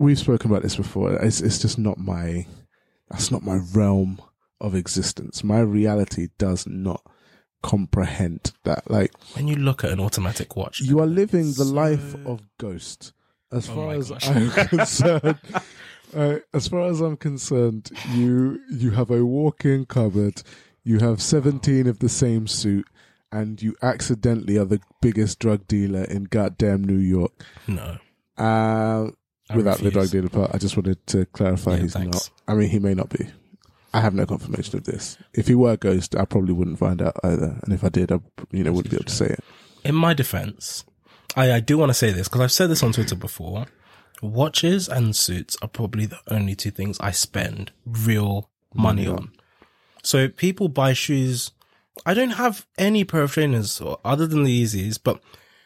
[0.00, 1.12] we've spoken about this before.
[1.14, 2.46] It's it's just not my
[3.08, 4.20] that's not my realm
[4.60, 5.42] of existence.
[5.44, 7.02] My reality does not
[7.62, 8.90] comprehend that.
[8.90, 12.40] Like When you look at an automatic watch, you are living the So- life of
[12.58, 13.12] Ghost.
[13.52, 14.28] As Oh far as gosh.
[14.28, 15.38] I'm concerned,
[16.14, 20.42] uh, as far as I'm concerned, you you have a walk-in cupboard,
[20.84, 22.86] you have 17 of the same suit,
[23.32, 27.32] and you accidentally are the biggest drug dealer in goddamn New York.
[27.66, 27.98] no.
[28.38, 29.10] Uh,
[29.54, 32.14] without the drug dealer part, I just wanted to clarify Yeah, he's thanks.
[32.16, 32.30] not.
[32.48, 33.26] I mean, he may not be.
[33.92, 35.18] I have no confirmation of this.
[35.34, 37.58] If he were a ghost, I probably wouldn't find out either.
[37.62, 38.20] And if I did, I
[38.52, 39.44] you know wouldn't be able to say it.
[39.84, 40.84] In my defense,
[41.36, 43.66] I, I do want to say this because I've said this on Twitter before.
[44.22, 49.14] Watches and suits are probably the only two things I spend real money Money on.
[49.18, 49.32] on.
[50.02, 51.52] So people buy shoes.
[52.06, 55.22] I don't have any pair of trainers or- other than the Yeezys, but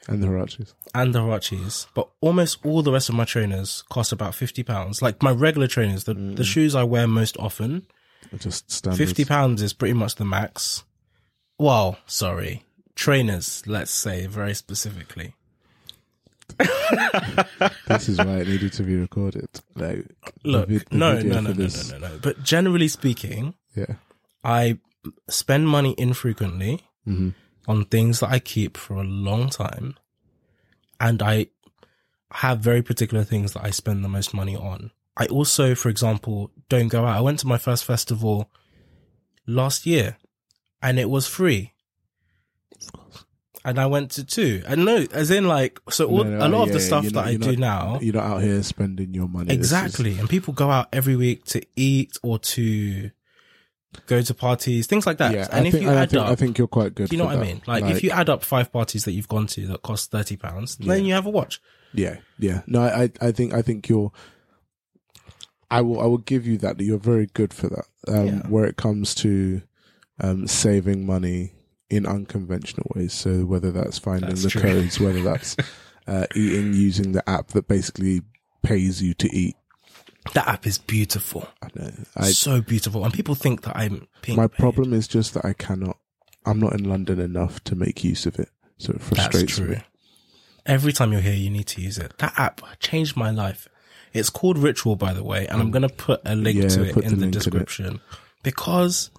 [0.09, 0.73] And the Huaraches.
[0.95, 5.03] and the Huaraches, but almost all the rest of my trainers cost about fifty pounds.
[5.03, 6.37] Like my regular trainers, the Mm.
[6.37, 7.87] the shoes I wear most often,
[8.39, 8.99] Just standard.
[8.99, 10.85] fifty pounds is pretty much the max.
[11.59, 13.63] Well, sorry, trainers.
[13.67, 15.35] Let's say very specifically.
[17.87, 19.49] This is why it needed to be recorded.
[19.75, 20.07] Like,
[20.43, 22.19] the Look, vid- the no, no, no, no, no, no, no.
[22.23, 23.95] But generally speaking, Yeah.
[24.43, 24.79] I
[25.29, 27.31] spend money infrequently hmm
[27.67, 29.97] on things that I keep for a long time,
[31.01, 31.47] and I
[32.31, 34.91] have very particular things that I spend the most money on.
[35.17, 37.17] I also, for example, don't go out.
[37.17, 38.51] I went to my first festival
[39.47, 40.17] last year,
[40.83, 41.73] and it was free.
[43.67, 44.63] And I went to two.
[44.67, 47.15] And no, as in like, so all, No, no, a lot of the stuff that
[47.15, 49.57] not- I do not- now, You're not out here spending your money.
[49.57, 50.19] This is- Exactly.
[50.19, 53.11] And people go out every week to eat or to
[54.07, 55.33] go to parties, things like that.
[55.33, 57.11] yeah, and I if think, you I add think, up, I think you're quite good.
[57.11, 57.63] you know what I mean?
[57.67, 60.77] Like, if you add up five parties that you've gone to that cost thirty pounds,
[60.77, 61.61] then you have a watch.
[61.95, 62.63] Yeah, yeah.
[62.67, 64.13] No, I, I think, I think you're.
[65.71, 66.79] I will, I will give you that.
[66.79, 67.87] that You're very good for that.
[68.09, 68.47] Um, Yeah.
[68.49, 69.63] Where it comes to
[70.21, 71.53] um, saving money
[71.91, 73.13] in unconventional ways.
[73.13, 74.63] So whether that's finding That's the true.
[74.63, 75.57] codes, whether that's
[76.07, 78.23] uh, eating using the app that basically
[78.63, 79.57] pays you to eat.
[80.33, 81.91] That app is beautiful, I know.
[82.17, 84.59] I, so beautiful, and people think that I'm my paid.
[84.59, 85.99] problem is just that I cannot.
[86.47, 88.49] I'm not in London enough to make use of it,
[88.79, 89.69] so it That's frustrates true.
[89.69, 89.83] me.
[90.65, 92.17] Every time you're here, you need to use it.
[92.19, 93.69] That app changed my life.
[94.15, 96.85] It's called Ritual, by the way, and I'm going to put a link Yeah, to
[96.85, 97.33] it in the the link in it.
[97.33, 98.01] description
[98.43, 99.11] because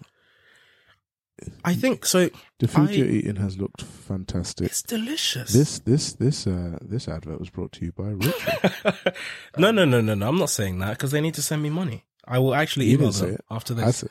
[1.65, 2.29] I think so.
[2.60, 4.67] The food I- you're eating has looked fantastic.
[4.67, 5.51] It's delicious.
[5.51, 9.13] This this this uh this advert was brought to you by Richard.
[9.58, 10.27] no, no, no, no, no.
[10.29, 12.05] I'm not saying that because they need to send me money.
[12.27, 14.05] I will actually email them after this.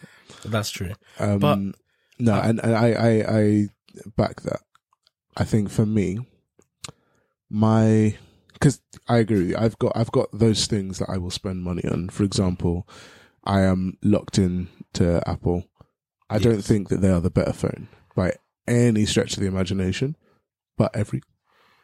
[0.45, 0.93] That's true.
[1.19, 1.59] Um, But-
[2.19, 3.67] no, and, and I, I I
[4.17, 4.61] back that.
[5.37, 6.19] I think for me,
[7.51, 8.17] my
[8.65, 9.55] because I agree.
[9.55, 12.09] I've got I've got those things that I will spend money on.
[12.09, 12.89] For example,
[13.45, 15.65] I am locked in to Apple.
[16.31, 18.33] I don't think that they are the better phone by
[18.67, 20.17] any stretch of the imagination.
[20.79, 21.21] But every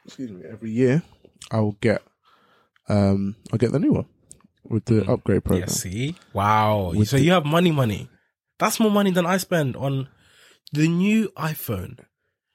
[0.06, 1.02] excuse me, every year
[1.50, 2.02] I will get
[2.88, 4.06] um I'll get the new one
[4.64, 5.08] with the Mhm.
[5.10, 5.68] upgrade Yeah, program.
[5.68, 6.16] see?
[6.32, 6.92] Wow.
[6.96, 8.08] With so the- you have money, money.
[8.58, 10.08] That's more money than I spend on
[10.72, 11.98] the new iPhone.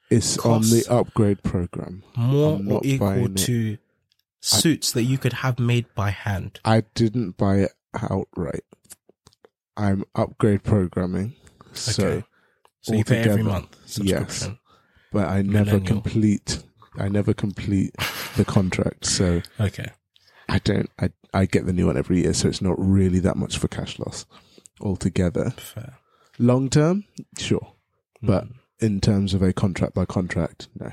[0.09, 2.03] It's on the upgrade program.
[2.15, 3.77] More or equal to
[4.45, 6.59] suits that you could have made by hand.
[6.63, 8.63] I didn't buy it outright.
[9.77, 11.35] I'm upgrade programming.
[11.73, 12.23] So, Okay.
[12.81, 14.59] So you pay every month subscription.
[15.11, 15.81] but I never Millennial.
[16.01, 16.63] complete,
[16.97, 17.95] I never complete
[18.37, 19.05] the contract.
[19.07, 19.89] So Okay.
[20.47, 22.33] I don't, I, I get the new one every year.
[22.35, 24.25] So it's not really that much for cash loss
[24.79, 25.49] altogether.
[25.57, 25.97] Fair.
[26.37, 27.05] Long term,
[27.37, 27.73] sure.
[28.21, 28.53] But Mm.
[28.81, 30.91] in terms of a contract by contract, no.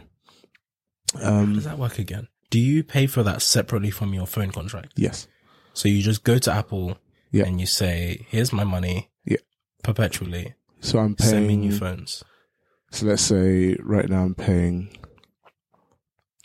[1.20, 2.28] How Um, does that work again?
[2.52, 4.92] Do you pay for that separately from your phone contract?
[4.96, 5.26] yes.
[5.74, 6.98] So you just go to Apple
[7.30, 7.44] Yeah.
[7.46, 9.38] and you say, here's my money Yeah.
[9.82, 10.54] perpetually.
[10.80, 12.22] So I'm Send me new paying, phones.
[12.90, 14.90] So let's say right now I'm paying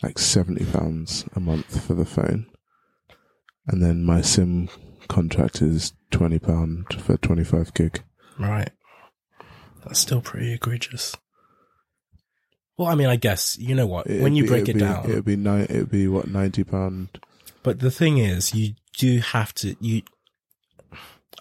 [0.02, 2.46] like seventy pounds a month for the phone,
[3.66, 4.68] and then my SIM
[5.08, 8.02] contract is twenty pound for twenty five gig.
[8.38, 8.70] Right.
[9.84, 11.14] That's still pretty egregious.
[12.78, 14.80] Well, I mean, I guess you know what It'd when you be- break it'd be,
[14.80, 15.04] down.
[15.10, 15.64] it'd be nine.
[15.68, 17.08] It'd be what ninety pound.
[17.62, 20.02] But the thing is, you do have to you.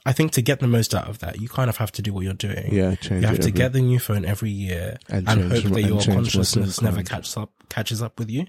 [0.06, 2.14] I think to get the most out of that, you kind of have to do
[2.14, 2.74] what you're doing.
[2.74, 3.22] Yeah, change.
[3.22, 5.82] You have it to every- get the new phone every year And and, hope that
[5.84, 8.48] your consciousness never catches up catches up with you.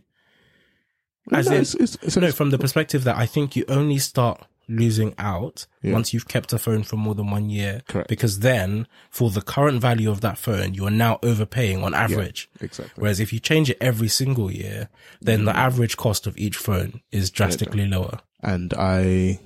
[1.30, 3.98] As no, in- it's- it's- it's- No, from the perspective that I think you only
[3.98, 5.94] start losing out Yeah.
[5.94, 7.82] once you've kept a phone for more than one year.
[7.88, 8.08] Correct.
[8.08, 12.50] Because then, for the current value of that phone, you are now overpaying on average.
[12.60, 13.00] exactly.
[13.00, 14.88] Whereas if you change it every single year,
[15.20, 18.20] then the average cost of each phone is drastically lower.
[18.42, 19.40] and I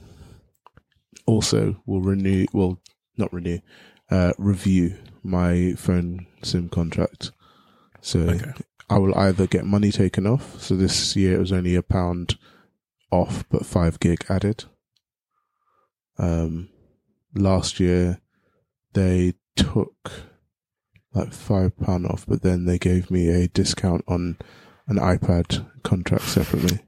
[1.26, 2.78] also will renew, well,
[3.16, 3.58] not renew,
[4.10, 7.30] uh, review my phone SIM contract.
[8.00, 8.52] So Okay.
[8.90, 10.60] I will either get money taken off.
[10.60, 12.36] So this year it was only a pound
[13.10, 14.64] off, but five gig added.
[16.22, 16.68] Um,
[17.34, 18.20] last year
[18.94, 20.10] they took
[21.12, 24.38] like five pound off, but then they gave me a discount on
[24.86, 26.78] an iPad contract separately.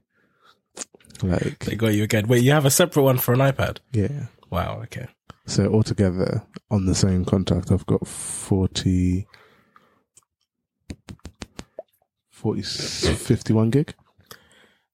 [1.21, 2.27] Like, They got you again.
[2.27, 3.77] Wait, you have a separate one for an iPad?
[3.91, 4.27] yeah.
[4.49, 5.07] Wow, okay.
[5.47, 9.27] So altogether on the same contract, I've got 40,
[12.29, 13.93] 40 51 gig.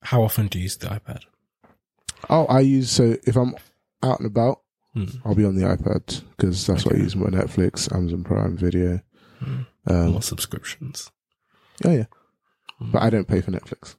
[0.04, 1.22] How often do you use the iPad?
[2.30, 3.56] Oh, I use, so if I'm
[4.04, 4.62] out and about,
[4.94, 5.06] Hmm.
[5.24, 9.00] I'll be on the iPad because that's what I use my Netflix, Amazon Prime Video.
[9.40, 9.62] Hmm.
[9.88, 11.10] Um, More subscriptions.
[11.86, 12.06] oh yeah.
[12.78, 12.92] Hmm.
[12.92, 13.96] But I don't pay for Netflix.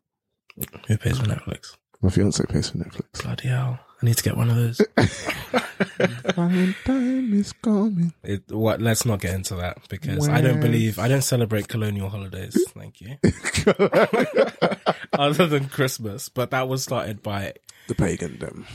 [0.89, 1.77] Who pays for Netflix?
[2.03, 3.23] My fiance pays for Netflix.
[3.23, 3.79] Bloody hell.
[4.03, 4.83] I need to get one of those.
[6.35, 8.13] Valentine is coming.
[8.23, 8.81] It, what?
[8.83, 12.63] Let's not get into that because I don't believe I don't celebrate colonial holidays.
[12.77, 13.17] Thank you.
[15.13, 17.55] Other than Christmas, but that was started by
[17.89, 18.67] the pagan them.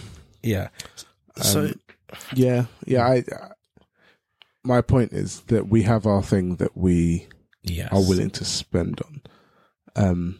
[0.42, 0.70] yeah.
[1.41, 1.73] So Um,
[2.34, 3.06] Yeah, yeah.
[3.06, 3.52] I, I
[4.63, 7.28] my point is that we have our thing that we
[7.63, 9.21] yes, are willing to spend on,
[9.95, 10.39] um,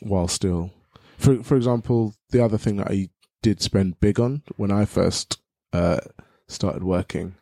[0.00, 0.70] while still,
[1.18, 3.08] for for example, the other thing that I
[3.42, 5.38] did spend big on when I first
[5.72, 6.00] uh
[6.46, 7.34] started working,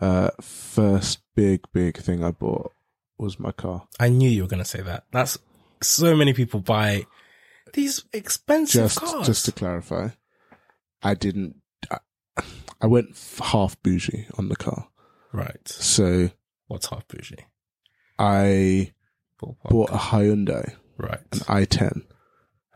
[0.00, 2.72] uh, first big big thing I bought
[3.18, 3.86] was my car.
[3.98, 5.04] I knew you were going to say that.
[5.12, 5.38] That's
[5.82, 7.06] so many people buy
[7.72, 9.26] these expensive Just cars.
[9.26, 10.08] just to clarify,
[11.02, 11.56] I didn't.
[12.84, 14.88] I, went f- half bougie on the car,
[15.32, 15.66] right.
[15.68, 16.30] so
[16.68, 17.46] What's half bougie?
[18.18, 18.92] I
[19.42, 19.70] Ballpark.
[19.70, 21.20] bought a Hyundai, right.
[21.32, 22.02] an i10.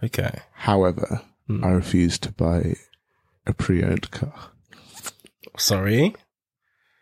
[0.03, 0.41] Okay.
[0.53, 1.65] However, Hmm.
[1.65, 2.75] I refused to buy
[3.47, 4.35] a pre-owned car.
[5.57, 6.15] Sorry,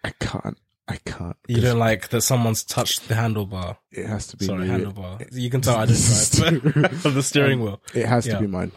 [0.05, 0.57] I can't.
[0.89, 1.37] I can't.
[1.49, 3.77] you don't like that someone's touched the handlebar.
[3.91, 4.45] It has to be.
[4.47, 4.87] Sorry, new.
[4.87, 5.27] handlebar.
[5.33, 7.81] You can tell I didn't drive the steering wheel.
[7.93, 8.71] It has to be mine.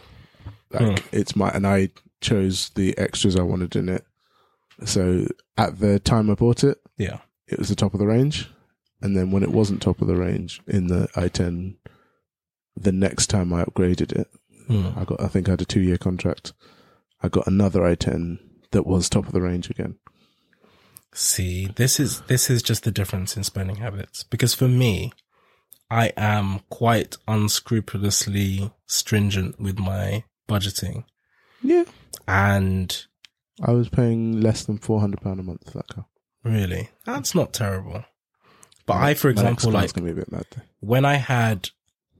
[0.72, 1.90] Like it's my, and I
[2.20, 4.04] chose the extras I wanted in it.
[4.84, 7.18] So at the time I bought it, Yeah.
[7.46, 8.48] it was the top of the range,
[9.02, 11.76] and then when it wasn't top of the range in the i10,
[12.76, 14.28] the next time I upgraded it,
[14.66, 14.90] Hmm.
[14.96, 15.20] I got.
[15.20, 16.52] I think I had a two-year contract.
[17.22, 18.38] I got another i10
[18.70, 19.96] that was top of the range again.
[21.12, 24.22] See, this is this is just the difference in spending habits.
[24.22, 25.12] Because for me,
[25.90, 31.04] I am quite unscrupulously stringent with my budgeting,
[31.62, 31.84] Yeah,
[32.28, 33.06] and
[33.62, 36.06] I was paying less than four hundred pound a month for that car.
[36.44, 38.04] really, that's not terrible.
[38.86, 40.46] But I, for example, like gonna be a bit mad.
[40.80, 41.70] When I had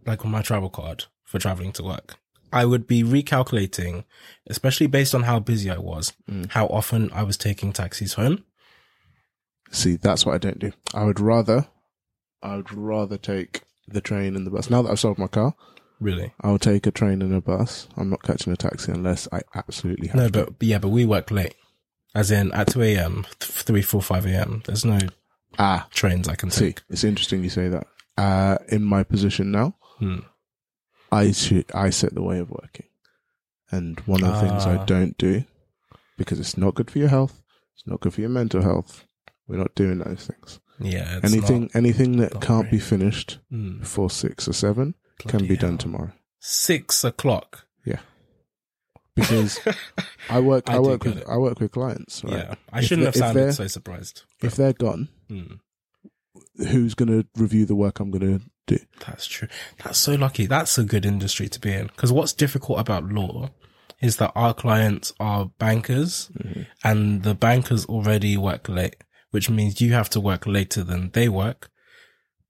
[0.07, 2.17] like on my travel card for traveling to work,
[2.53, 4.05] I would be recalculating,
[4.49, 6.51] especially based on how busy I was, Mm.
[6.53, 8.45] how often I was taking taxis home.
[9.73, 10.73] See, that's what I don't do.
[10.95, 11.69] I would rather,
[12.43, 14.69] I would rather take the train and the bus.
[14.71, 15.55] Now that I've sold my car,
[16.01, 16.33] Really?
[16.41, 17.87] I'll take a train and a bus.
[17.97, 20.23] I'm not catching a taxi unless I absolutely have to.
[20.23, 20.51] No, to.
[20.53, 21.55] but yeah, but we work late.
[22.15, 24.63] As in at 2 a.m., th- 3, 4, 5 a.m.
[24.67, 24.99] There's no
[25.59, 26.83] ah, trains I can see, take.
[26.89, 27.87] it's interesting you say that.
[28.17, 30.21] Uh, in my position now, Hmm.
[31.13, 32.87] I should, I set the way of working,
[33.71, 34.85] and one of the things I Ah.
[34.85, 35.45] don't do
[36.17, 37.43] because it's not good for your health.
[37.77, 39.05] It's not good for your mental health.
[39.47, 40.61] We're not doing those things.
[40.81, 41.19] Yeah.
[41.23, 43.79] It's anything, not- anything that can't be finished Hmm.
[43.81, 44.95] before six or seven
[45.29, 45.79] can be done hell.
[45.79, 46.13] tomorrow.
[46.41, 47.67] Six o'clock.
[47.85, 48.01] Yeah.
[49.15, 49.59] Because
[50.29, 51.25] I work, I I, work with, it.
[51.29, 52.23] I work with clients.
[52.25, 52.33] Right?
[52.35, 52.55] Yeah.
[52.73, 54.23] I If shouldn't have sounded so surprised.
[54.43, 55.55] If they're gone, Hmm.
[56.57, 58.79] who's going to review the work I'm going to do?
[59.07, 59.49] That's true.
[59.85, 60.47] That's so lucky.
[60.47, 61.87] That's a good industry to be in.
[61.89, 63.51] Because what's difficult about law
[64.01, 66.31] is that our clients are bankers
[66.83, 68.97] and the bankers already work late,
[69.31, 71.70] which means you have to work later than they work.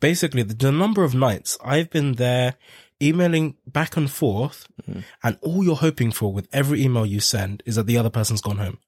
[0.00, 2.56] Basically the, the number of nights I've been there
[3.02, 5.02] emailing back and forth mm.
[5.22, 8.40] and all you're hoping for with every email you send is that the other person's
[8.40, 8.78] gone home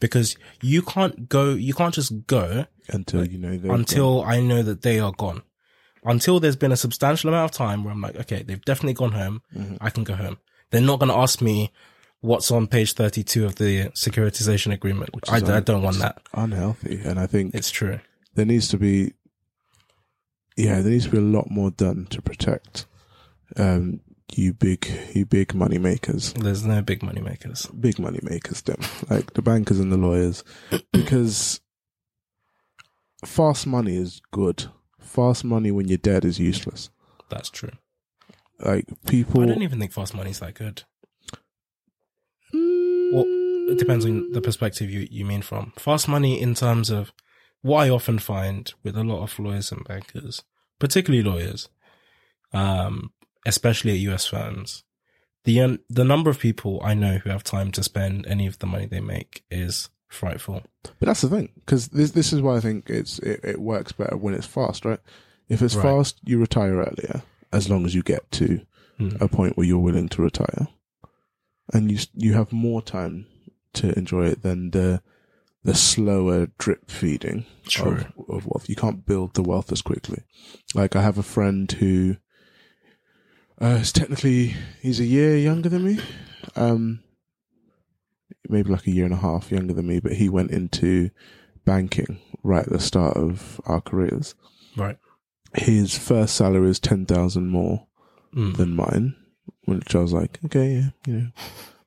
[0.00, 4.82] because you can't go, you can't just go Until you know until I know that
[4.82, 5.42] they are gone.
[6.04, 9.12] Until there's been a substantial amount of time where I'm like, okay, they've definitely gone
[9.12, 9.42] home.
[9.54, 9.76] Mm-hmm.
[9.80, 10.38] I can go home.
[10.70, 11.72] They're not going to ask me
[12.20, 15.10] what's on page 32 of the securitization agreement.
[15.28, 16.22] I, is I don't want that.
[16.32, 17.00] unhealthy.
[17.04, 17.98] And I think It's true.
[18.34, 19.12] there needs to be,
[20.58, 22.86] yeah, there needs to be a lot more done to protect,
[23.56, 24.00] um,
[24.34, 27.66] you big, you big money makers, There's no big money makers.
[27.66, 30.44] big money makers, them like the bankers and the lawyers,
[30.92, 31.60] because
[33.24, 34.66] fast money is good.
[35.00, 36.90] Fast money when you're dead is useless.
[37.30, 37.70] That's true.
[38.60, 40.82] Like people, I don't even think fast money's that good.
[42.52, 43.24] Well,
[43.70, 45.72] it depends on the perspective you, you mean from.
[45.76, 47.12] Fast money in terms of
[47.62, 50.42] what I often find with a lot of lawyers and bankers,
[50.78, 51.68] particularly lawyers,
[52.52, 53.12] um,
[53.46, 54.84] especially at US firms,
[55.44, 58.58] the, um, the number of people I know who have time to spend any of
[58.58, 60.62] the money they make is frightful.
[60.82, 63.92] But that's the thing, because this this is why I think it's it, it works
[63.92, 65.00] better when it's fast, right?
[65.48, 65.82] If it's Right.
[65.82, 68.60] fast, you retire earlier, as long as you get to
[68.98, 69.10] Hmm.
[69.20, 70.66] a point where you're willing to retire,
[71.72, 73.26] and you you have more time
[73.74, 75.02] to enjoy it than the
[75.64, 77.92] the slower drip feeding True.
[77.92, 78.68] of, of wealth.
[78.68, 80.22] You can't build the wealth as quickly.
[80.74, 82.16] Like I have a friend who
[83.60, 85.98] uh, is technically he's a year younger than me.
[86.56, 87.00] Um,
[88.48, 91.10] maybe like a year and a half younger than me, but he went into
[91.64, 94.34] banking right at the start of our careers.
[94.76, 94.96] Right.
[95.54, 97.86] His first salary is ten thousand more
[98.34, 98.58] Mm.
[98.58, 99.16] than mine,
[99.64, 101.28] which I was like, okay, yeah, you know,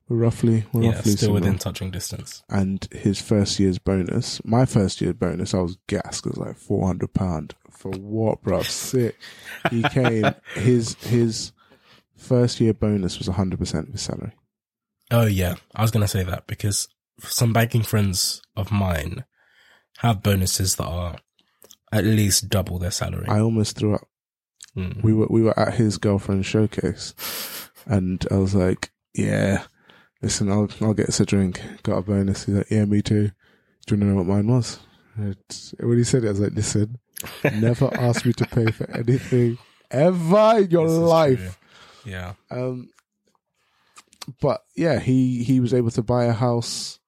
[0.08, 2.42] roughly, we're Yeah, roughly still within touching distance.
[2.48, 6.26] And his first year's bonus, my first year's bonus, I was gassed.
[6.26, 8.62] It was like four hundred pound for what, bro?
[8.62, 9.16] Sick.
[9.70, 10.34] He came.
[10.54, 11.52] his his
[12.16, 14.32] first year bonus was hundred percent of his salary.
[15.10, 16.88] Oh yeah, I was gonna say that because
[17.20, 19.24] some banking friends of mine
[19.98, 21.16] have bonuses that are
[21.92, 23.26] at least double their salary.
[23.28, 24.08] I almost threw up.
[24.76, 25.02] Mm.
[25.02, 27.12] we were we were at his girlfriend's showcase,
[27.84, 29.64] and I was like, "Yeah,
[30.22, 31.60] listen, I'll I'll get us a drink.
[31.82, 33.30] Got a bonus." He's like, "Yeah, me too."
[33.86, 34.78] Do you want to know what mine was?
[35.18, 36.98] It's, when he said it, I was like, "Listen,
[37.54, 39.58] never ask me to pay for anything
[39.90, 41.58] ever in your life."
[42.04, 42.12] true.
[42.12, 42.32] Yeah.
[42.50, 42.88] Um,
[44.40, 46.98] but yeah, he he was able to buy a house.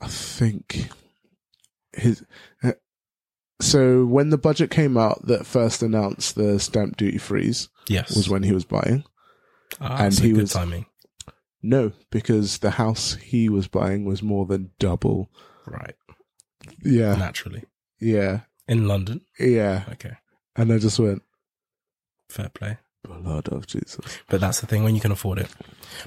[0.00, 0.88] I think
[1.92, 2.24] his.
[2.62, 2.72] uh,
[3.60, 8.16] So when the budget came out that first announced the stamp duty freeze Yes.
[8.16, 9.04] was when he was buying.
[9.80, 10.86] Ah, and he was- timing.
[11.62, 15.30] No, because the house he was buying was more than double.
[15.66, 15.94] Right.
[16.82, 17.64] Yeah, Naturally.
[18.00, 19.20] yeah, In London.
[19.38, 19.84] yeah.
[19.92, 20.12] Okay.
[20.56, 21.22] And I just went,
[22.28, 22.78] Fair play.
[23.04, 24.00] blood of Jesus.
[24.28, 25.48] But that's the thing when you can afford it.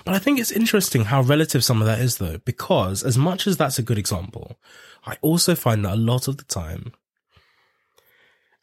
[0.06, 3.46] But I think it's interesting how relative some of that is though, because as much
[3.48, 4.60] as that's a good example,
[5.06, 6.94] I also find that a lot of the time,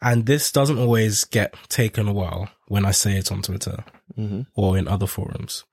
[0.02, 3.84] and this doesn't always get taken well when I say it on Twitter
[4.18, 4.40] Mm-hmm.
[4.56, 5.64] or in other forums.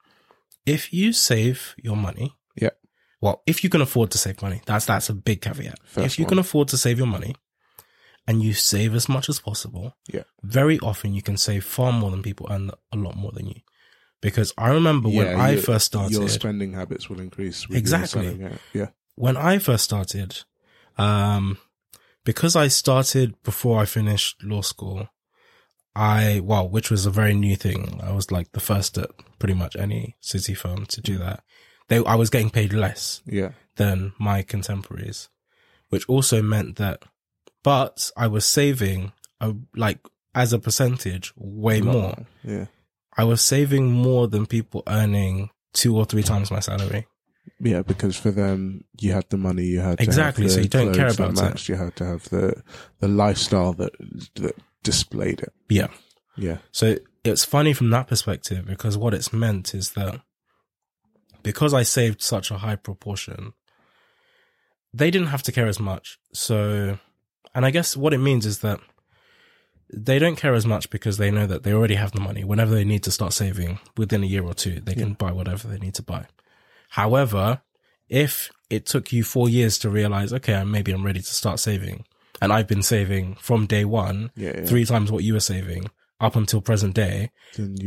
[0.68, 2.70] If you save your money, Yeah.
[3.20, 5.78] well, if you can afford to save money, that's that's a big caveat.
[5.84, 6.28] First if you one.
[6.30, 7.34] can afford to save your money
[8.26, 10.24] and you save as much as possible, Yeah.
[10.42, 13.60] very often you can save far more than people earn a lot more than you.
[14.20, 17.66] Because I remember when I first started, your spending habits will increase.
[17.70, 18.36] Exactly.
[18.40, 18.88] Yeah, yeah.
[19.14, 20.30] when I first started,
[20.96, 21.58] um,
[22.24, 25.08] because I started before I finished law school,
[25.98, 28.00] I, well, which was a very new thing.
[28.00, 31.42] I was like the first at pretty much any city firm to do that.
[31.88, 33.50] They, I was getting paid less yeah.
[33.74, 35.28] than my contemporaries,
[35.88, 37.02] which also meant that,
[37.64, 39.98] but I was saving a, like
[40.36, 42.14] as a percentage way Lot more.
[42.44, 42.66] Yeah.
[43.16, 47.08] I was saving more than people earning two or three times my salary.
[47.58, 50.60] Yeah, because for them, you had the money, you had to Exactly, Have the so
[50.60, 51.68] you don't care clothes that about it.
[51.68, 52.62] You had to have the
[53.00, 53.92] the lifestyle that
[54.36, 55.52] that displayed it.
[55.68, 55.88] Yeah.
[56.38, 60.20] Yeah, So it's funny from that perspective because what it's meant is that
[61.42, 63.54] because I saved such a high proportion,
[64.94, 66.18] they didn't have to care as much.
[66.32, 66.98] So,
[67.54, 68.78] and I guess what it means is that
[69.92, 72.44] they don't care as much because they know that they already have the money.
[72.44, 75.66] Whenever they need to start saving within a year or two, they can buy whatever
[75.66, 76.26] they need to buy.
[76.90, 77.62] However,
[78.08, 82.04] if it took you four years to realize, okay, maybe I'm ready to start saving,
[82.40, 84.64] and I've been saving from day one, yeah, yeah.
[84.66, 87.30] three times what you were saving up until present day,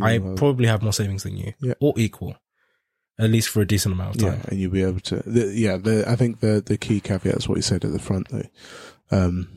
[0.02, 1.74] I have- probably have more savings than you, Yeah.
[1.82, 2.36] or equal,
[3.20, 4.42] at least for a decent amount of yeah, time.
[4.48, 5.18] and you'll be able to.
[5.26, 8.00] The, yeah, the, I think the the key caveat is what you said at the
[8.00, 8.48] front though.
[9.12, 9.50] Um,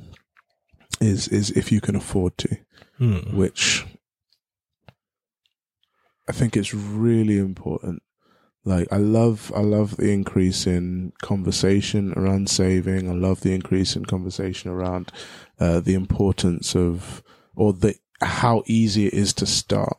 [1.01, 2.57] is is if you can afford to,
[2.99, 3.37] Hmm.
[3.37, 3.85] which
[6.29, 8.03] I think it's really important.
[8.65, 13.11] Like I love I love the increase in conversation around saving.
[13.11, 15.13] I love the increase in conversation around
[15.61, 17.23] uh, the importance of
[17.55, 19.99] or the how easy it is to start.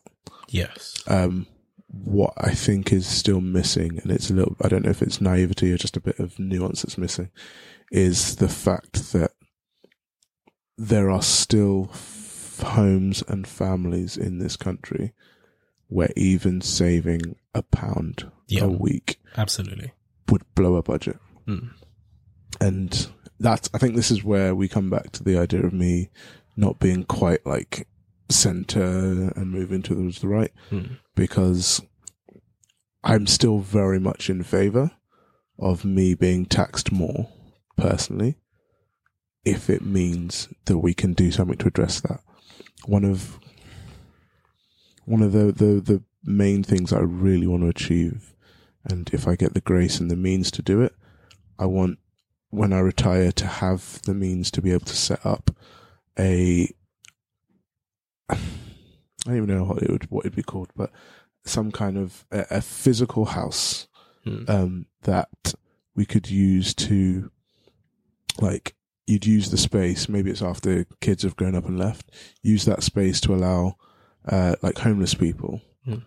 [0.49, 1.03] Yes.
[1.07, 1.47] Um,
[1.87, 5.21] what I think is still missing, and it's a little, I don't know if it's
[5.21, 7.31] naivety or just a bit of nuance that's missing,
[7.91, 9.31] is the fact that
[10.77, 15.13] there are still f- homes and families in this country
[15.87, 18.63] where even saving a pound Yeah.
[18.65, 19.91] a week Absolutely.
[20.29, 21.17] would blow a budget.
[21.45, 21.67] Hmm.
[22.61, 23.07] And
[23.39, 26.09] that's, I think this is where we come back to the idea of me
[26.55, 27.87] not being quite like
[28.29, 30.95] center and moving towards the right Hmm.
[31.15, 31.81] because
[33.03, 34.91] I'm still very much in favor
[35.59, 37.29] of me being taxed more
[37.77, 38.37] personally
[39.43, 42.19] if it means that we can do something to address that.
[42.85, 43.39] One of
[45.05, 48.33] one of the, the, the main things I really want to achieve
[48.85, 50.93] and if I get the grace and the means to do it,
[51.59, 51.99] I want
[52.49, 55.51] when I retire to have the means to be able to set up
[56.17, 56.69] a
[58.29, 58.37] I
[59.25, 60.91] don't even know what it would what it'd be called, but
[61.45, 63.87] some kind of a, a physical house
[64.25, 64.43] Hmm.
[64.47, 65.53] um, that
[65.95, 67.29] we could use to
[68.41, 68.75] like
[69.05, 70.09] you'd use the space.
[70.09, 72.09] Maybe it's after kids have grown up and left.
[72.41, 73.75] Use that space to allow
[74.27, 75.61] uh, like homeless people.
[75.85, 75.99] Hmm.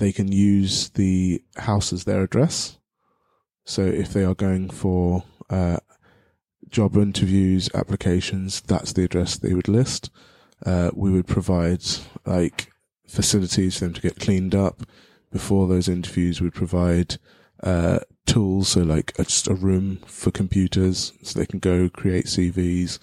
[0.00, 2.78] They can use the house as their address.
[3.66, 5.76] So if they are going for uh,
[6.70, 10.10] job interviews, applications, that's the address they would list.
[10.64, 11.84] Uh, we would provide
[12.24, 12.72] like
[13.06, 14.84] facilities for them to get cleaned up
[15.30, 16.40] before those interviews.
[16.40, 17.18] We'd provide
[17.62, 22.24] uh, tools, so like a, just a room for computers, so they can go create
[22.24, 22.98] CVs,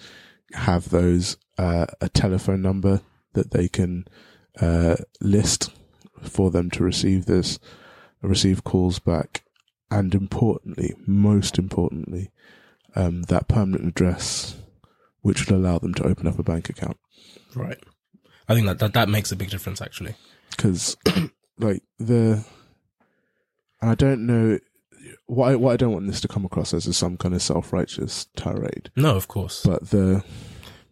[0.54, 3.02] have those uh, a telephone number
[3.34, 4.04] that they can
[4.60, 5.70] uh, list
[6.22, 7.58] for them to receive this,
[8.22, 9.42] receive calls back,
[9.90, 12.30] and importantly, most importantly,
[12.94, 14.56] um, that permanent address,
[15.22, 16.98] which would allow them to open up a bank account.
[17.54, 17.78] Right.
[18.48, 20.14] I think that, that that makes a big difference actually.
[20.50, 20.96] because
[21.58, 22.44] like the
[23.80, 24.58] and I don't know
[25.26, 27.42] what I, what I don't want this to come across as is some kind of
[27.42, 29.62] self righteous tirade, No, of course.
[29.64, 30.24] but the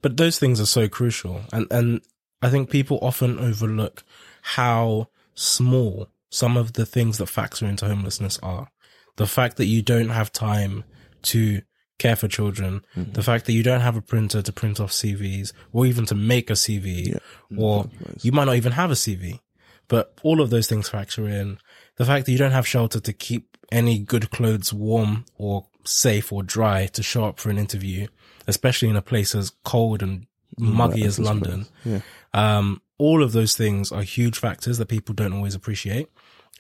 [0.02, 1.40] But those things are so crucial.
[1.52, 2.00] And, and
[2.42, 4.04] I think people often overlook
[4.42, 8.68] how small some of the things that factor into homelessness are.
[9.16, 10.82] The fact that you don't have time
[11.22, 11.62] to
[11.98, 13.12] care for children, Mm-hmm.
[13.12, 16.14] the fact that you don't have a printer to print off CVs or even to
[16.14, 17.18] make a CV, Yeah.
[17.56, 18.24] or Likewise.
[18.24, 19.40] you might not even have a CV.
[19.88, 21.58] But all of those things factor in.
[21.96, 26.32] The fact that you don't have shelter to keep any good clothes warm or safe
[26.32, 28.08] or dry to show up for an interview,
[28.48, 30.26] especially in a place as cold and
[30.58, 31.66] muggy Right, as London.
[31.84, 32.00] Yeah.
[32.34, 36.08] Um, all of those things are huge factors that people don't always appreciate.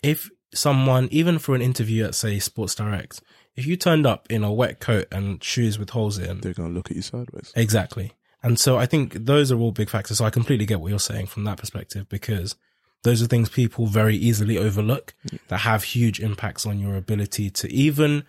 [0.02, 3.22] If someone, even for an interview at say Sports Direct,
[3.54, 6.68] if you turned up in a wet coat and shoes with holes in, They're going
[6.68, 7.52] to look at you sideways.
[7.56, 8.12] Exactly.
[8.42, 10.18] And so I think those are all big factors.
[10.18, 12.54] So I completely get what you're saying from that perspective because
[13.02, 15.14] those are things people very easily overlook
[15.48, 18.24] that have huge impacts on your ability to even,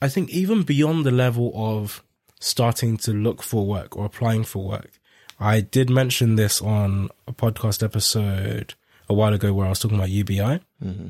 [0.00, 2.04] I think even beyond the level of
[2.40, 5.00] starting to look for work or applying for work.
[5.38, 8.74] I did mention this on a podcast episode
[9.08, 10.60] a while ago where I was talking about UBI.
[10.82, 11.08] Mm-hmm.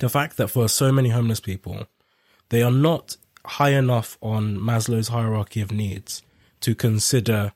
[0.00, 1.86] The fact that for so many homeless people,
[2.50, 6.22] they are not high enough on Maslow's hierarchy of needs
[6.60, 7.52] to consider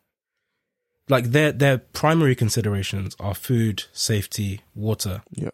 [1.08, 5.50] like their their primary considerations are food, safety, water, Yeah.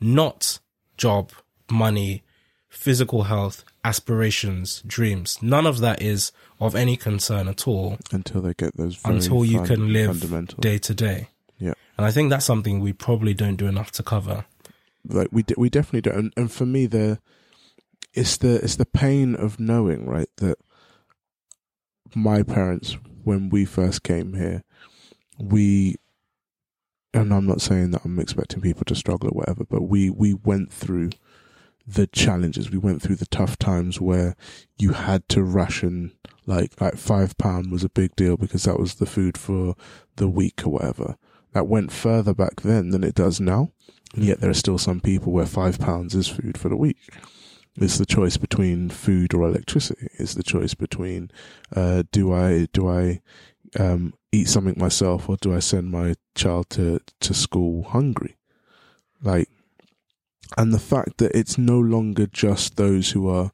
[0.00, 0.60] not
[0.96, 1.32] job,
[1.70, 2.22] money,
[2.68, 5.38] physical health, aspirations, dreams.
[5.42, 9.44] None of that is of any concern at all Until they get those very until
[9.44, 11.28] you fun- can live day to day.
[11.58, 11.74] Yeah.
[11.96, 14.44] And I think that's something we probably don't do enough to cover.
[15.06, 16.18] like we de- we definitely don't.
[16.18, 17.18] And, and for me, the
[18.12, 20.58] it's the it's the pain of knowing, right, that
[22.14, 24.64] my parents, when we first came here,
[25.38, 25.96] we,
[27.14, 30.34] and I'm not saying that I'm expecting people to struggle or whatever, but we we
[30.34, 31.10] went through
[31.86, 32.70] the challenges.
[32.70, 34.36] We went through the tough times where
[34.78, 36.12] you had to ration
[36.46, 39.74] like like five pound was a big deal because that was the food for
[40.16, 41.16] the week or whatever.
[41.52, 43.72] That went further back then than it does now.
[44.14, 47.14] And yet there are still some people where five pounds is food for the week.
[47.76, 50.08] It's the choice between food or electricity.
[50.18, 51.30] It's the choice between
[51.74, 53.20] uh, do I do I
[53.78, 58.36] um, eat something myself or do I send my child to to school hungry?
[59.22, 59.48] Like,
[60.56, 63.52] and the fact that it's no longer just those who are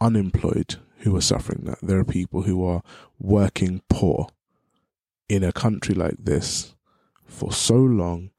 [0.00, 1.78] unemployed who are suffering that.
[1.82, 2.82] There are people who are
[3.18, 4.28] working poor
[5.28, 6.74] in a country like this
[7.24, 8.30] for so long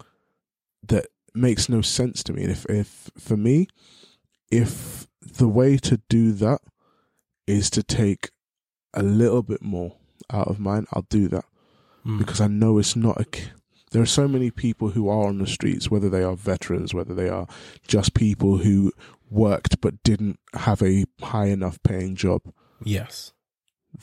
[0.88, 2.44] that makes no sense to me.
[2.44, 3.68] And if, if for me,
[4.52, 6.62] if the way to do that
[7.46, 8.32] is to take
[8.94, 9.96] a little bit more
[10.32, 11.46] out of mine, I'll do that
[12.06, 12.20] Mm.
[12.20, 13.26] because I know it's not a.
[13.92, 17.14] There are so many people who are on the streets, whether they are veterans, whether
[17.14, 17.48] they are
[17.88, 18.92] just people who
[19.30, 22.42] worked but didn't have a high enough paying job
[22.84, 23.34] Yes.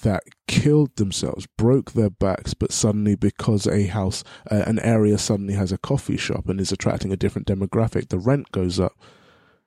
[0.02, 5.54] that killed themselves, broke their backs, but suddenly because a house, uh, an area suddenly
[5.54, 8.92] has a coffee shop and is attracting a different demographic, the rent goes up,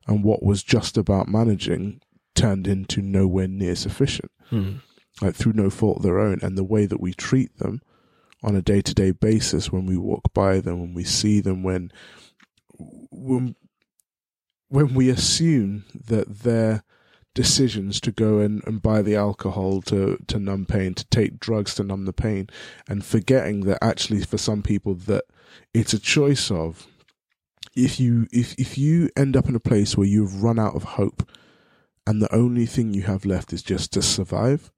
[0.07, 2.01] and what was just about managing
[2.36, 4.82] turned into nowhere near sufficient, Mm.
[5.22, 7.82] like through no fault of their own, and the way that we treat them
[8.43, 11.63] on a day to day basis when we walk by them, when we see them,
[11.63, 11.91] when
[12.77, 13.55] when
[14.69, 16.83] when we assume that their
[17.33, 21.75] decisions to go and, and buy the alcohol to, to numb pain, to take drugs
[21.75, 22.49] to numb the pain,
[22.89, 25.23] and forgetting that actually for some people that
[25.73, 26.88] it's a choice of
[27.75, 30.83] if you if if you end up in a place where you've run out of
[30.83, 31.29] hope
[32.07, 34.71] and the only thing you have left is just to survive,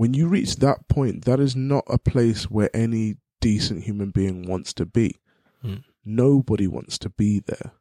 [0.00, 4.48] when you reach that point, that is not a place where any decent human being
[4.48, 5.20] wants to be.
[5.62, 5.84] Mm.
[6.06, 7.72] Nobody wants to be there.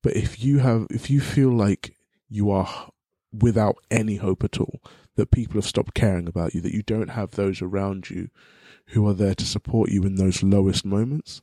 [0.00, 1.96] But if you have, if you feel like
[2.28, 2.92] you are
[3.32, 4.80] without any hope at all,
[5.16, 8.28] that people have stopped caring about you, that you don't have those around you
[8.90, 11.42] who are there to support you in those lowest moments,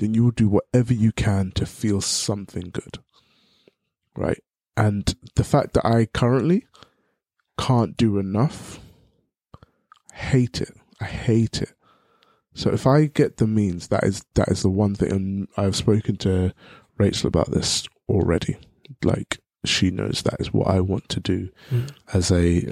[0.00, 2.98] then you will do whatever you can to feel something good.
[4.14, 4.44] Right?
[4.76, 6.66] And the fact that I currently
[7.56, 8.80] can't do enough,
[10.16, 10.74] hate it.
[11.00, 11.72] I hate it.
[12.54, 15.12] So if I get the means, that is that is the one thing.
[15.12, 16.52] And I've spoken to
[16.98, 18.56] Rachel about this already.
[19.04, 21.90] Like she knows that is what I want to do Mm.
[22.14, 22.70] as a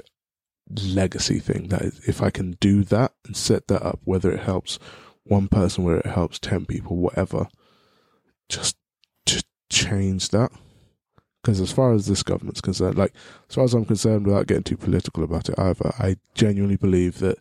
[0.83, 1.67] legacy thing.
[1.67, 4.79] That is, if I can do that and set that up, whether it helps
[5.23, 7.47] one person, whether it helps ten people, whatever,
[8.49, 8.75] just
[9.27, 10.51] to change that.
[11.45, 13.13] Because as far as this government's concerned, like
[13.47, 17.19] as far as I'm concerned, without getting too political about it either, I genuinely believe
[17.19, 17.37] that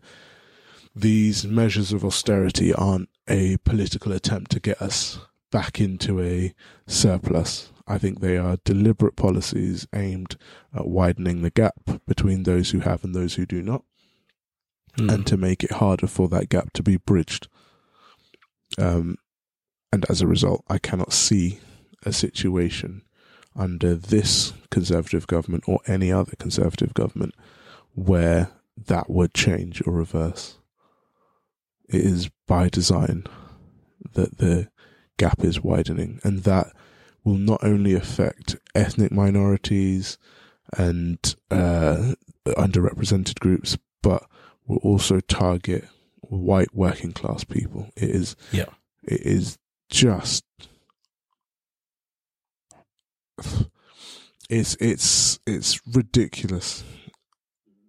[0.95, 6.53] these measures of austerity aren't a political attempt to get us back into a
[6.87, 7.73] surplus.
[7.89, 10.37] I think they are deliberate policies aimed
[10.75, 13.85] at widening the gap between those who have and those who do not,
[14.99, 15.15] Mm.
[15.15, 17.49] and to make it harder for that gap to be bridged.
[18.77, 19.17] Um,
[19.91, 21.59] and as a result, I cannot see
[22.05, 23.01] a situation
[23.57, 27.35] under this conservative government or any other conservative government
[27.95, 28.51] where
[28.87, 30.59] that would change or reverse.
[31.89, 33.27] It is by design
[34.15, 34.69] that the
[35.17, 36.69] gap is widening, and that
[37.23, 40.19] will not only affect ethnic minorities
[40.77, 41.19] and
[41.51, 42.15] uh,
[42.47, 44.25] underrepresented groups, but
[44.67, 45.87] will also target
[46.23, 47.91] white working class people.
[47.97, 48.67] It is, Yeah.
[49.05, 50.45] it is just
[54.51, 56.85] it's it's it's ridiculous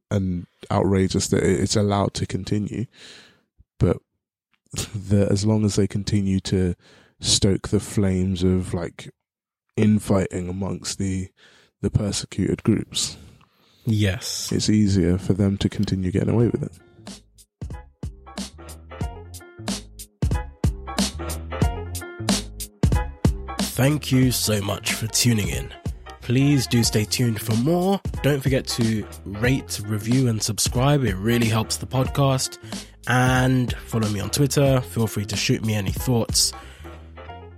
[0.09, 2.85] and outrageous that it's allowed to continue
[3.79, 3.97] but
[4.93, 6.75] the, as long as they continue to
[7.19, 9.09] stoke the flames of like
[9.77, 11.29] infighting amongst the
[11.81, 13.17] the persecuted groups
[13.85, 14.51] Yes.
[14.51, 16.71] it's easier for them to continue getting away with it
[23.85, 25.71] Thank you so much for tuning in.
[26.21, 28.01] Please do stay tuned for more.
[28.23, 31.03] Don't forget to rate, review, and subscribe.
[31.03, 32.57] It really helps the podcast.
[33.07, 34.81] And follow me on Twitter.
[34.81, 36.51] Feel free to shoot me any thoughts.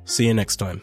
[0.03, 0.81] See you next time.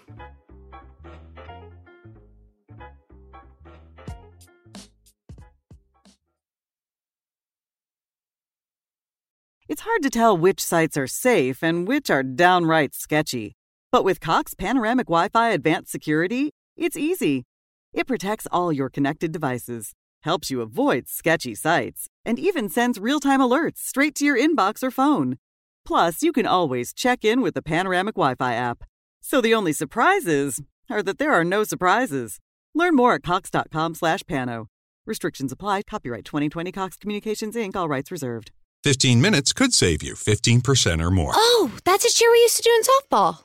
[9.69, 13.57] It's hard to tell which sites are safe and which are downright sketchy.
[13.95, 17.45] But with Cox Panoramic Wi Fi Advanced Security, it's easy.
[17.93, 19.93] It protects all your connected devices,
[20.25, 24.83] helps you avoid sketchy sites, and even sends real time alerts straight to your inbox
[24.83, 25.39] or phone.
[25.87, 28.83] Plus, you can always check in with the Panoramic Wi Fi app.
[29.23, 32.41] So the only surprises are that there are no surprises.
[32.75, 34.67] Learn more at cox.com slash pano.
[35.07, 35.83] Restrictions apply.
[35.89, 38.51] Copyright 2020 Cox Communications, Inc., all rights reserved.
[38.83, 41.31] 15 minutes could save you 15% or more.
[41.37, 43.45] Oh, that's a cheer we used to do in softball.